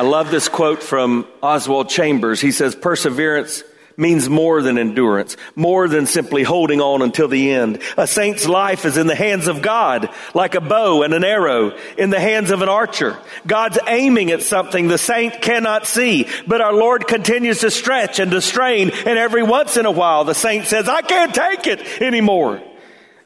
I 0.00 0.02
love 0.02 0.30
this 0.30 0.48
quote 0.48 0.82
from 0.82 1.26
Oswald 1.42 1.90
Chambers. 1.90 2.40
He 2.40 2.52
says, 2.52 2.74
Perseverance 2.74 3.64
means 4.00 4.30
more 4.30 4.62
than 4.62 4.78
endurance, 4.78 5.36
more 5.54 5.86
than 5.86 6.06
simply 6.06 6.42
holding 6.42 6.80
on 6.80 7.02
until 7.02 7.28
the 7.28 7.52
end. 7.52 7.82
A 7.98 8.06
saint's 8.06 8.48
life 8.48 8.84
is 8.86 8.96
in 8.96 9.06
the 9.06 9.14
hands 9.14 9.46
of 9.46 9.60
God, 9.60 10.08
like 10.34 10.54
a 10.54 10.60
bow 10.60 11.02
and 11.02 11.12
an 11.12 11.22
arrow 11.22 11.76
in 11.98 12.08
the 12.08 12.18
hands 12.18 12.50
of 12.50 12.62
an 12.62 12.68
archer. 12.68 13.18
God's 13.46 13.78
aiming 13.86 14.30
at 14.30 14.42
something 14.42 14.88
the 14.88 14.98
saint 14.98 15.42
cannot 15.42 15.86
see, 15.86 16.26
but 16.46 16.60
our 16.60 16.72
Lord 16.72 17.06
continues 17.06 17.60
to 17.60 17.70
stretch 17.70 18.18
and 18.18 18.30
to 18.30 18.40
strain, 18.40 18.90
and 18.90 19.18
every 19.18 19.42
once 19.42 19.76
in 19.76 19.86
a 19.86 19.90
while 19.90 20.24
the 20.24 20.34
saint 20.34 20.66
says, 20.66 20.88
I 20.88 21.02
can't 21.02 21.34
take 21.34 21.66
it 21.66 22.02
anymore. 22.02 22.62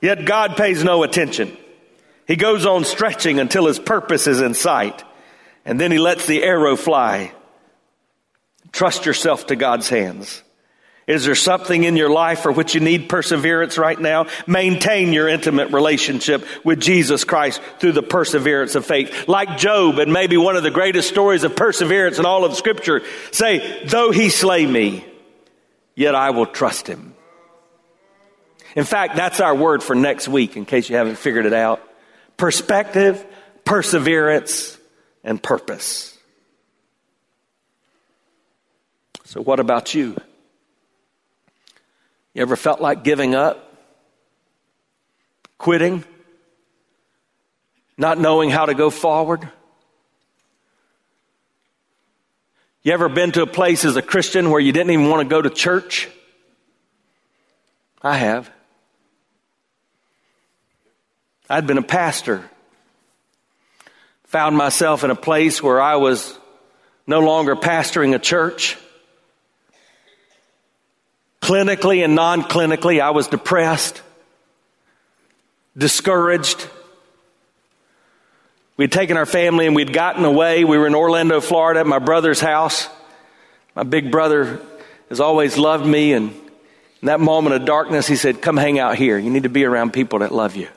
Yet 0.03 0.27
God 0.27 0.57
pays 0.57 0.85
no 0.85 1.03
attention. 1.03 1.57
He 2.27 2.37
goes 2.37 2.67
on 2.67 2.85
stretching 2.85 3.39
until 3.39 3.67
his 3.67 3.79
purpose 3.79 4.27
is 4.27 4.41
in 4.41 4.55
sight, 4.55 5.05
and 5.65 5.81
then 5.81 5.93
he 5.93 5.99
lets 5.99 6.27
the 6.27 6.43
arrow 6.43 6.77
fly. 6.77 7.33
Trust 8.73 9.07
yourself 9.07 9.47
to 9.47 9.57
God's 9.57 9.89
hands. 9.89 10.43
Is 11.07 11.27
there 11.27 11.35
something 11.35 11.85
in 11.85 11.97
your 11.97 12.09
life 12.09 12.41
for 12.41 12.51
which 12.51 12.75
you 12.75 12.81
need 12.81 13.11
perseverance 13.11 13.77
right 13.77 13.99
now? 13.99 14.27
Maintain 14.47 15.13
your 15.13 15.29
intimate 15.29 15.71
relationship 15.71 16.47
with 16.65 16.81
Jesus 16.81 17.25
Christ 17.25 17.61
through 17.79 17.93
the 17.93 18.03
perseverance 18.03 18.75
of 18.75 18.87
faith. 18.87 19.29
Like 19.29 19.59
Job 19.59 19.99
and 19.99 20.13
maybe 20.13 20.39
one 20.39 20.57
of 20.57 20.63
the 20.63 20.71
greatest 20.71 21.11
stories 21.11 21.45
of 21.45 21.57
perseverance 21.57 22.19
in 22.19 22.25
all 22.25 22.45
of 22.45 22.55
scripture, 22.55 23.03
say, 23.33 23.85
though 23.85 24.13
he 24.13 24.31
slay 24.31 24.65
me, 24.65 25.05
yet 25.95 26.15
I 26.15 26.31
will 26.31 26.47
trust 26.47 26.87
him. 26.87 27.15
In 28.75 28.85
fact, 28.85 29.15
that's 29.15 29.41
our 29.41 29.55
word 29.55 29.83
for 29.83 29.95
next 29.95 30.27
week 30.27 30.57
in 30.57 30.65
case 30.65 30.89
you 30.89 30.97
haven't 30.97 31.17
figured 31.17 31.45
it 31.45 31.53
out. 31.53 31.83
Perspective, 32.39 33.25
perseverance, 33.65 34.79
and 35.23 35.41
purpose. 35.43 36.17
So 39.25 39.43
what 39.43 39.61
about 39.61 39.95
you? 39.95 40.17
You 42.35 42.43
ever 42.43 42.57
felt 42.57 42.81
like 42.81 43.05
giving 43.05 43.35
up? 43.35 43.73
Quitting? 45.57 46.05
Not 47.97 48.19
knowing 48.19 48.51
how 48.51 48.67
to 48.67 48.75
go 48.75 48.91
forward? 48.91 49.49
You 52.83 52.93
ever 52.93 53.09
been 53.09 53.33
to 53.33 53.43
a 53.43 53.47
place 53.47 53.85
as 53.85 53.97
a 53.97 54.03
Christian 54.03 54.51
where 54.51 54.61
you 54.61 54.73
didn't 54.73 54.91
even 54.91 55.09
want 55.09 55.23
to 55.23 55.29
go 55.29 55.41
to 55.41 55.49
church? 55.49 56.09
I 58.03 58.19
have. 58.19 58.51
I'd 61.49 61.67
been 61.67 61.79
a 61.79 61.83
pastor. 61.83 62.45
Found 64.25 64.57
myself 64.57 65.05
in 65.05 65.11
a 65.11 65.15
place 65.15 65.63
where 65.63 65.81
I 65.81 65.97
was 65.97 66.37
no 67.07 67.21
longer 67.21 67.55
pastoring 67.55 68.15
a 68.15 68.19
church. 68.19 68.77
Clinically 71.45 72.03
and 72.03 72.15
non 72.15 72.41
clinically, 72.41 73.03
I 73.03 73.11
was 73.11 73.29
depressed, 73.29 74.01
discouraged. 75.77 76.67
We'd 78.79 78.91
taken 78.91 79.19
our 79.19 79.27
family 79.27 79.67
and 79.67 79.77
we'd 79.77 79.93
gotten 79.93 80.25
away. 80.25 80.65
We 80.65 80.79
were 80.79 80.87
in 80.87 80.95
Orlando, 80.95 81.43
Florida 81.43 81.81
at 81.81 81.87
my 81.87 81.99
brother's 81.99 82.41
house. 82.41 82.89
My 83.75 83.83
big 83.83 84.11
brother 84.11 84.59
has 85.11 85.21
always 85.21 85.59
loved 85.59 85.85
me, 85.85 86.15
and 86.15 86.31
in 87.03 87.07
that 87.09 87.21
moment 87.21 87.55
of 87.57 87.67
darkness, 87.67 88.07
he 88.07 88.17
said, 88.17 88.41
Come 88.41 88.57
hang 88.57 88.79
out 88.79 88.97
here. 88.97 89.19
You 89.19 89.29
need 89.29 89.43
to 89.43 89.51
be 89.51 89.67
around 89.67 89.93
people 89.93 90.21
that 90.21 90.33
love 90.33 90.57
you. 90.57 90.69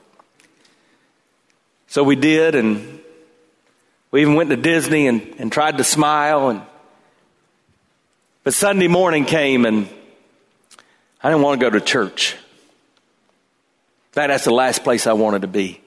So 1.87 2.03
we 2.03 2.17
did, 2.17 2.55
and 2.55 2.99
we 4.11 4.19
even 4.19 4.35
went 4.35 4.49
to 4.49 4.57
Disney 4.57 5.07
and, 5.07 5.33
and 5.37 5.49
tried 5.49 5.77
to 5.77 5.85
smile. 5.85 6.49
And, 6.49 6.61
but 8.43 8.53
Sunday 8.53 8.89
morning 8.89 9.23
came, 9.23 9.65
and 9.65 9.87
I 11.23 11.29
didn't 11.29 11.41
want 11.43 11.59
to 11.59 11.65
go 11.65 11.69
to 11.71 11.81
church. 11.81 12.33
In 12.33 12.39
fact, 14.11 14.29
that's 14.29 14.45
the 14.45 14.53
last 14.53 14.83
place 14.83 15.07
I 15.07 15.13
wanted 15.13 15.41
to 15.41 15.47
be. 15.47 15.81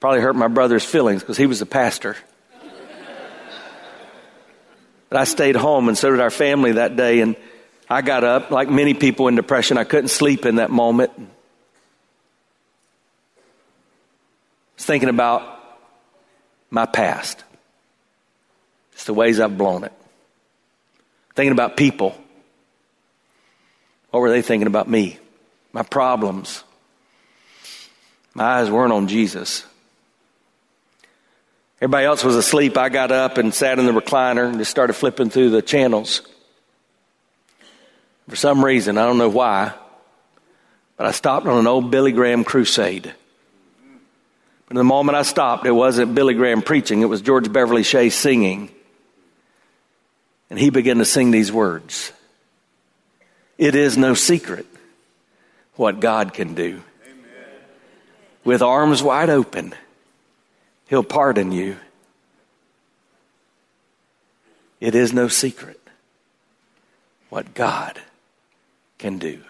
Probably 0.00 0.20
hurt 0.20 0.36
my 0.36 0.48
brother's 0.48 0.84
feelings 0.84 1.22
because 1.22 1.36
he 1.36 1.46
was 1.46 1.62
a 1.62 1.66
pastor. 1.66 2.16
but 5.08 5.18
I 5.18 5.24
stayed 5.24 5.56
home, 5.56 5.88
and 5.88 5.96
so 5.96 6.10
did 6.10 6.20
our 6.20 6.30
family 6.30 6.72
that 6.72 6.96
day. 6.96 7.20
And 7.20 7.36
I 7.88 8.02
got 8.02 8.24
up, 8.24 8.50
like 8.50 8.68
many 8.68 8.94
people 8.94 9.28
in 9.28 9.36
depression. 9.36 9.78
I 9.78 9.84
couldn't 9.84 10.08
sleep 10.08 10.44
in 10.46 10.56
that 10.56 10.70
moment. 10.70 11.12
I 11.16 11.22
was 14.76 14.84
thinking 14.84 15.08
about 15.08 15.52
my 16.70 16.86
past, 16.86 17.42
just 18.92 19.06
the 19.06 19.14
ways 19.14 19.40
I've 19.40 19.56
blown 19.56 19.84
it. 19.84 19.92
Thinking 21.34 21.52
about 21.52 21.76
people 21.76 22.16
what 24.10 24.20
were 24.20 24.30
they 24.30 24.42
thinking 24.42 24.66
about 24.66 24.88
me? 24.88 25.18
My 25.72 25.82
problems. 25.82 26.64
My 28.34 28.44
eyes 28.44 28.70
weren't 28.70 28.92
on 28.92 29.08
Jesus. 29.08 29.64
Everybody 31.78 32.06
else 32.06 32.24
was 32.24 32.36
asleep. 32.36 32.78
I 32.78 32.88
got 32.88 33.12
up 33.12 33.36
and 33.36 33.52
sat 33.52 33.78
in 33.78 33.86
the 33.86 33.92
recliner 33.92 34.48
and 34.48 34.58
just 34.58 34.70
started 34.70 34.94
flipping 34.94 35.28
through 35.28 35.50
the 35.50 35.62
channels. 35.62 36.22
For 38.28 38.36
some 38.36 38.64
reason, 38.64 38.98
I 38.98 39.06
don't 39.06 39.18
know 39.18 39.28
why, 39.28 39.72
but 40.96 41.06
I 41.06 41.10
stopped 41.12 41.46
on 41.46 41.58
an 41.58 41.66
old 41.66 41.90
Billy 41.90 42.12
Graham 42.12 42.44
crusade. 42.44 43.14
But 44.68 44.76
the 44.76 44.84
moment 44.84 45.16
I 45.16 45.22
stopped, 45.22 45.66
it 45.66 45.72
wasn't 45.72 46.14
Billy 46.14 46.34
Graham 46.34 46.62
preaching, 46.62 47.02
it 47.02 47.06
was 47.06 47.20
George 47.20 47.52
Beverly 47.52 47.82
Shea 47.82 48.10
singing. 48.10 48.70
And 50.48 50.58
he 50.58 50.70
began 50.70 50.98
to 50.98 51.04
sing 51.04 51.30
these 51.30 51.52
words 51.52 52.12
it 53.58 53.74
is 53.74 53.96
no 53.96 54.14
secret 54.14 54.66
what 55.74 56.00
God 56.00 56.34
can 56.34 56.54
do. 56.54 56.82
Amen. 57.04 57.22
With 58.44 58.62
arms 58.62 59.02
wide 59.02 59.30
open, 59.30 59.74
He'll 60.88 61.02
pardon 61.02 61.52
you. 61.52 61.76
It 64.80 64.94
is 64.94 65.12
no 65.12 65.28
secret 65.28 65.80
what 67.28 67.54
God 67.54 67.98
can 68.98 69.18
do. 69.18 69.42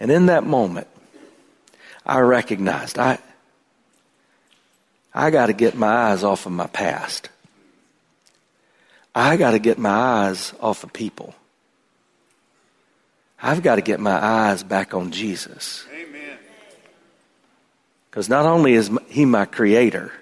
And 0.00 0.10
in 0.10 0.26
that 0.26 0.44
moment, 0.44 0.88
I 2.04 2.20
recognized 2.20 2.98
I, 2.98 3.18
I 5.14 5.30
got 5.30 5.46
to 5.46 5.52
get 5.52 5.74
my 5.74 6.10
eyes 6.10 6.22
off 6.22 6.46
of 6.46 6.52
my 6.52 6.66
past. 6.66 7.28
I 9.14 9.36
got 9.36 9.52
to 9.52 9.58
get 9.58 9.78
my 9.78 9.90
eyes 9.90 10.52
off 10.60 10.84
of 10.84 10.92
people. 10.92 11.34
I've 13.46 13.62
got 13.62 13.76
to 13.76 13.80
get 13.80 14.00
my 14.00 14.16
eyes 14.16 14.64
back 14.64 14.92
on 14.92 15.12
Jesus. 15.12 15.86
Because 18.10 18.28
not 18.28 18.44
only 18.44 18.74
is 18.74 18.90
He 19.06 19.24
my 19.24 19.44
creator, 19.44 20.12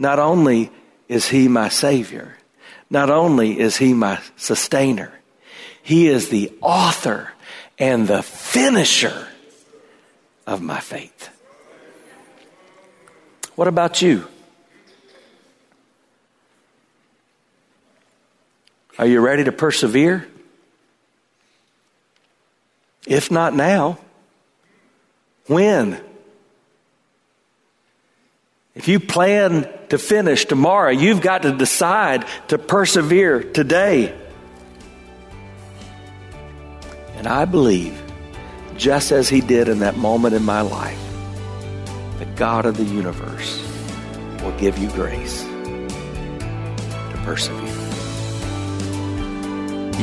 not 0.00 0.18
only 0.18 0.72
is 1.08 1.28
He 1.28 1.46
my 1.46 1.68
Savior, 1.68 2.36
not 2.90 3.08
only 3.08 3.60
is 3.60 3.76
He 3.76 3.94
my 3.94 4.20
sustainer, 4.34 5.12
He 5.80 6.08
is 6.08 6.28
the 6.28 6.52
author 6.60 7.30
and 7.78 8.08
the 8.08 8.24
finisher 8.24 9.28
of 10.44 10.60
my 10.60 10.80
faith. 10.80 11.28
What 13.54 13.68
about 13.68 14.02
you? 14.02 14.26
Are 18.98 19.06
you 19.06 19.20
ready 19.20 19.44
to 19.44 19.52
persevere? 19.52 20.26
If 23.14 23.30
not 23.30 23.54
now, 23.54 23.98
when? 25.46 26.00
If 28.74 28.88
you 28.88 28.98
plan 28.98 29.70
to 29.90 29.98
finish 29.98 30.46
tomorrow, 30.46 30.90
you've 30.90 31.20
got 31.20 31.42
to 31.42 31.52
decide 31.52 32.26
to 32.48 32.58
persevere 32.58 33.44
today. 33.44 34.12
And 37.14 37.28
I 37.28 37.44
believe, 37.44 38.02
just 38.76 39.12
as 39.12 39.28
He 39.28 39.40
did 39.40 39.68
in 39.68 39.78
that 39.78 39.96
moment 39.96 40.34
in 40.34 40.42
my 40.42 40.62
life, 40.62 40.98
the 42.18 42.26
God 42.34 42.66
of 42.66 42.76
the 42.76 42.82
universe 42.82 43.64
will 44.42 44.58
give 44.58 44.76
you 44.76 44.88
grace 44.88 45.44
to 47.10 47.20
persevere. 47.22 47.83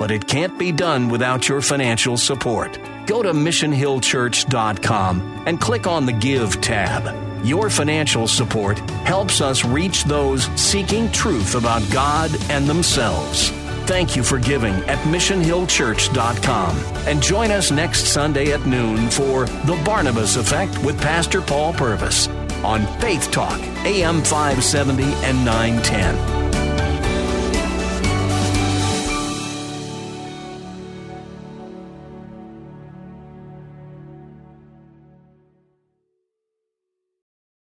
But 0.00 0.10
it 0.10 0.26
can't 0.26 0.58
be 0.58 0.72
done 0.72 1.10
without 1.10 1.46
your 1.46 1.60
financial 1.60 2.16
support. 2.16 2.80
Go 3.06 3.22
to 3.22 3.34
missionhillchurch.com 3.34 5.44
and 5.46 5.60
click 5.60 5.86
on 5.86 6.06
the 6.06 6.12
Give 6.12 6.58
tab. 6.62 7.44
Your 7.44 7.68
financial 7.68 8.26
support 8.26 8.78
helps 9.04 9.42
us 9.42 9.62
reach 9.62 10.04
those 10.04 10.44
seeking 10.58 11.12
truth 11.12 11.54
about 11.54 11.82
God 11.92 12.30
and 12.50 12.66
themselves. 12.66 13.50
Thank 13.86 14.16
you 14.16 14.22
for 14.22 14.38
giving 14.38 14.74
at 14.84 14.98
missionhillchurch.com. 15.00 16.76
And 17.06 17.22
join 17.22 17.50
us 17.50 17.70
next 17.70 18.06
Sunday 18.06 18.52
at 18.52 18.64
noon 18.64 19.10
for 19.10 19.44
The 19.44 19.78
Barnabas 19.84 20.36
Effect 20.36 20.78
with 20.78 20.98
Pastor 21.00 21.42
Paul 21.42 21.74
Purvis 21.74 22.26
on 22.64 22.86
Faith 23.00 23.30
Talk, 23.30 23.60
AM 23.84 24.22
570 24.22 25.02
and 25.02 25.44
910. 25.44 26.39